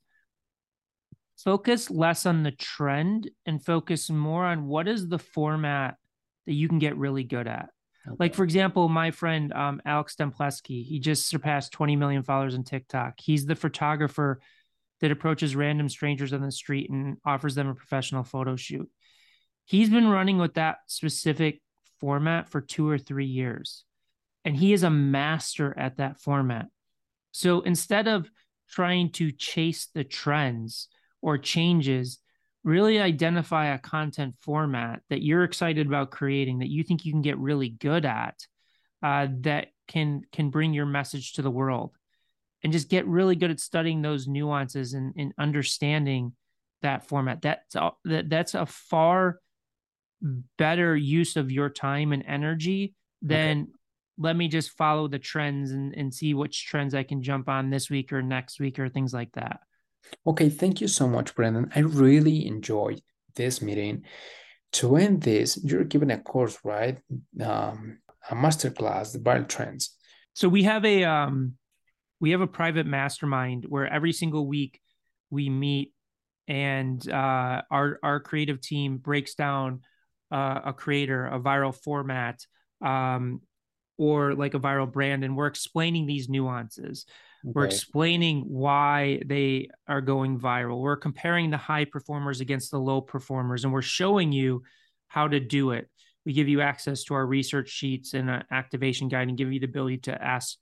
focus 1.36 1.90
less 1.90 2.26
on 2.26 2.42
the 2.42 2.52
trend 2.52 3.30
and 3.46 3.64
focus 3.64 4.10
more 4.10 4.44
on 4.44 4.66
what 4.66 4.88
is 4.88 5.08
the 5.08 5.18
format 5.18 5.96
that 6.46 6.52
you 6.52 6.68
can 6.68 6.78
get 6.78 6.96
really 6.96 7.24
good 7.24 7.46
at. 7.46 7.70
Okay. 8.06 8.16
Like 8.18 8.34
for 8.34 8.44
example, 8.44 8.88
my 8.88 9.10
friend 9.10 9.52
um, 9.52 9.80
Alex 9.84 10.16
Stemplewski, 10.16 10.84
he 10.84 10.98
just 10.98 11.26
surpassed 11.26 11.72
20 11.72 11.96
million 11.96 12.22
followers 12.22 12.54
on 12.54 12.62
TikTok. 12.62 13.14
He's 13.18 13.46
the 13.46 13.56
photographer 13.56 14.40
that 15.00 15.10
approaches 15.10 15.56
random 15.56 15.88
strangers 15.88 16.32
on 16.32 16.42
the 16.42 16.52
street 16.52 16.90
and 16.90 17.16
offers 17.24 17.54
them 17.54 17.68
a 17.68 17.74
professional 17.74 18.24
photo 18.24 18.56
shoot. 18.56 18.88
He's 19.64 19.88
been 19.88 20.08
running 20.08 20.38
with 20.38 20.54
that 20.54 20.78
specific 20.86 21.62
format 22.00 22.50
for 22.50 22.60
two 22.60 22.88
or 22.88 22.98
three 22.98 23.26
years, 23.26 23.84
and 24.44 24.54
he 24.54 24.72
is 24.74 24.82
a 24.82 24.90
master 24.90 25.76
at 25.78 25.96
that 25.96 26.20
format. 26.20 26.66
So 27.32 27.62
instead 27.62 28.06
of 28.06 28.30
trying 28.68 29.10
to 29.12 29.32
chase 29.32 29.88
the 29.94 30.04
trends, 30.04 30.88
or 31.24 31.38
changes, 31.38 32.18
really 32.64 33.00
identify 33.00 33.68
a 33.68 33.78
content 33.78 34.34
format 34.42 35.00
that 35.08 35.22
you're 35.22 35.42
excited 35.42 35.86
about 35.86 36.10
creating 36.10 36.58
that 36.58 36.68
you 36.68 36.82
think 36.82 37.06
you 37.06 37.12
can 37.12 37.22
get 37.22 37.38
really 37.38 37.70
good 37.70 38.04
at 38.04 38.36
uh, 39.02 39.26
that 39.40 39.68
can 39.88 40.22
can 40.32 40.50
bring 40.50 40.74
your 40.74 40.84
message 40.84 41.32
to 41.32 41.42
the 41.42 41.50
world 41.50 41.92
and 42.62 42.74
just 42.74 42.90
get 42.90 43.06
really 43.06 43.36
good 43.36 43.50
at 43.50 43.58
studying 43.58 44.02
those 44.02 44.28
nuances 44.28 44.92
and, 44.92 45.14
and 45.16 45.32
understanding 45.38 46.32
that 46.82 47.08
format 47.08 47.40
that's 47.40 47.74
a, 47.74 47.90
that, 48.04 48.28
that's 48.28 48.54
a 48.54 48.66
far 48.66 49.40
better 50.58 50.94
use 50.94 51.36
of 51.36 51.50
your 51.50 51.70
time 51.70 52.12
and 52.12 52.24
energy 52.26 52.94
than 53.22 53.62
okay. 53.62 53.70
let 54.18 54.36
me 54.36 54.46
just 54.46 54.70
follow 54.72 55.08
the 55.08 55.18
trends 55.18 55.70
and, 55.70 55.94
and 55.94 56.12
see 56.12 56.34
which 56.34 56.66
trends 56.66 56.94
i 56.94 57.02
can 57.02 57.22
jump 57.22 57.48
on 57.48 57.70
this 57.70 57.88
week 57.88 58.12
or 58.12 58.20
next 58.20 58.60
week 58.60 58.78
or 58.78 58.90
things 58.90 59.14
like 59.14 59.32
that 59.32 59.60
Okay, 60.26 60.48
thank 60.48 60.80
you 60.80 60.88
so 60.88 61.08
much, 61.08 61.34
Brendan. 61.34 61.70
I 61.74 61.80
really 61.80 62.46
enjoyed 62.46 63.02
this 63.36 63.60
meeting. 63.60 64.04
To 64.72 64.96
end 64.96 65.22
this, 65.22 65.62
you're 65.62 65.84
giving 65.84 66.10
a 66.10 66.18
course, 66.18 66.58
right? 66.64 66.98
Um, 67.40 67.98
a 68.30 68.34
masterclass, 68.34 69.12
the 69.12 69.18
viral 69.18 69.48
trends. 69.48 69.96
So 70.32 70.48
we 70.48 70.64
have 70.64 70.84
a 70.84 71.04
um, 71.04 71.54
we 72.20 72.30
have 72.30 72.40
a 72.40 72.46
private 72.46 72.86
mastermind 72.86 73.66
where 73.68 73.86
every 73.86 74.12
single 74.12 74.46
week 74.46 74.80
we 75.30 75.48
meet 75.48 75.92
and 76.48 77.08
uh, 77.08 77.62
our 77.70 77.98
our 78.02 78.20
creative 78.20 78.60
team 78.60 78.98
breaks 78.98 79.34
down 79.34 79.80
uh, 80.32 80.60
a 80.66 80.72
creator, 80.72 81.26
a 81.26 81.38
viral 81.38 81.74
format, 81.74 82.40
um, 82.84 83.40
or 83.96 84.34
like 84.34 84.54
a 84.54 84.60
viral 84.60 84.90
brand, 84.90 85.24
and 85.24 85.36
we're 85.36 85.46
explaining 85.46 86.06
these 86.06 86.28
nuances. 86.28 87.06
Okay. 87.44 87.52
We're 87.54 87.66
explaining 87.66 88.44
why 88.48 89.20
they 89.26 89.68
are 89.86 90.00
going 90.00 90.40
viral. 90.40 90.80
We're 90.80 90.96
comparing 90.96 91.50
the 91.50 91.58
high 91.58 91.84
performers 91.84 92.40
against 92.40 92.70
the 92.70 92.78
low 92.78 93.02
performers, 93.02 93.64
and 93.64 93.72
we're 93.72 93.82
showing 93.82 94.32
you 94.32 94.62
how 95.08 95.28
to 95.28 95.40
do 95.40 95.72
it. 95.72 95.88
We 96.24 96.32
give 96.32 96.48
you 96.48 96.62
access 96.62 97.04
to 97.04 97.14
our 97.14 97.26
research 97.26 97.68
sheets 97.68 98.14
and 98.14 98.30
an 98.30 98.44
activation 98.50 99.08
guide, 99.08 99.28
and 99.28 99.36
give 99.36 99.52
you 99.52 99.60
the 99.60 99.66
ability 99.66 99.98
to 99.98 100.24
ask 100.24 100.56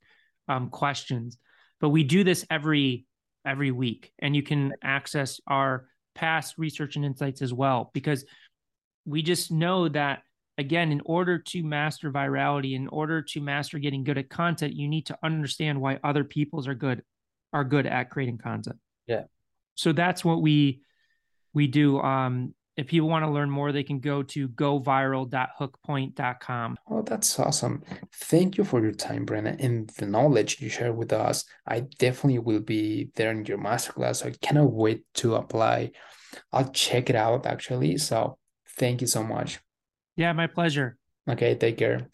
um, 0.49 0.69
questions. 0.69 1.37
But 1.79 1.89
we 1.89 2.03
do 2.03 2.25
this 2.25 2.45
every 2.49 3.05
every 3.45 3.71
week, 3.71 4.11
and 4.19 4.35
you 4.35 4.43
can 4.43 4.73
access 4.83 5.39
our 5.47 5.87
past 6.15 6.57
research 6.57 6.97
and 6.97 7.05
insights 7.05 7.41
as 7.41 7.53
well 7.53 7.91
because 7.93 8.25
we 9.05 9.21
just 9.21 9.51
know 9.51 9.87
that 9.87 10.23
again, 10.57 10.91
in 10.91 11.01
order 11.05 11.37
to 11.39 11.63
master 11.63 12.11
virality, 12.11 12.75
in 12.75 12.87
order 12.87 13.21
to 13.21 13.41
master 13.41 13.79
getting 13.79 14.03
good 14.03 14.17
at 14.17 14.29
content, 14.29 14.73
you 14.73 14.87
need 14.87 15.05
to 15.07 15.17
understand 15.23 15.81
why 15.81 15.99
other 16.03 16.23
people's 16.23 16.67
are 16.67 16.75
good 16.75 17.03
are 17.51 17.63
good 17.63 17.85
at 17.85 18.09
creating 18.09 18.39
content. 18.39 18.77
Yeah. 19.07 19.23
So 19.75 19.93
that's 19.93 20.25
what 20.25 20.41
we 20.41 20.81
we 21.53 21.67
do. 21.67 21.99
Um, 21.99 22.55
if 22.75 22.87
people 22.87 23.07
want 23.07 23.23
to 23.23 23.29
learn 23.29 23.51
more, 23.51 23.71
they 23.71 23.83
can 23.83 23.99
go 23.99 24.23
to 24.23 24.49
goviral.hookpoint.com. 24.49 26.77
Oh, 26.89 27.03
that's 27.03 27.39
awesome. 27.39 27.83
Thank 28.15 28.57
you 28.57 28.63
for 28.63 28.81
your 28.81 28.93
time, 28.93 29.25
Brennan, 29.25 29.59
and 29.59 29.87
the 29.91 30.07
knowledge 30.07 30.59
you 30.59 30.69
share 30.69 30.91
with 30.91 31.13
us. 31.13 31.45
I 31.67 31.81
definitely 31.99 32.39
will 32.39 32.61
be 32.61 33.11
there 33.15 33.29
in 33.29 33.45
your 33.45 33.59
masterclass. 33.59 34.15
So 34.17 34.29
I 34.29 34.33
cannot 34.41 34.71
wait 34.71 35.03
to 35.15 35.35
apply. 35.35 35.91
I'll 36.51 36.71
check 36.71 37.11
it 37.11 37.15
out 37.15 37.45
actually. 37.45 37.97
So 37.97 38.39
thank 38.69 39.01
you 39.01 39.07
so 39.07 39.23
much. 39.23 39.59
Yeah, 40.15 40.33
my 40.33 40.47
pleasure. 40.47 40.97
Okay, 41.27 41.55
take 41.55 41.77
care. 41.77 42.09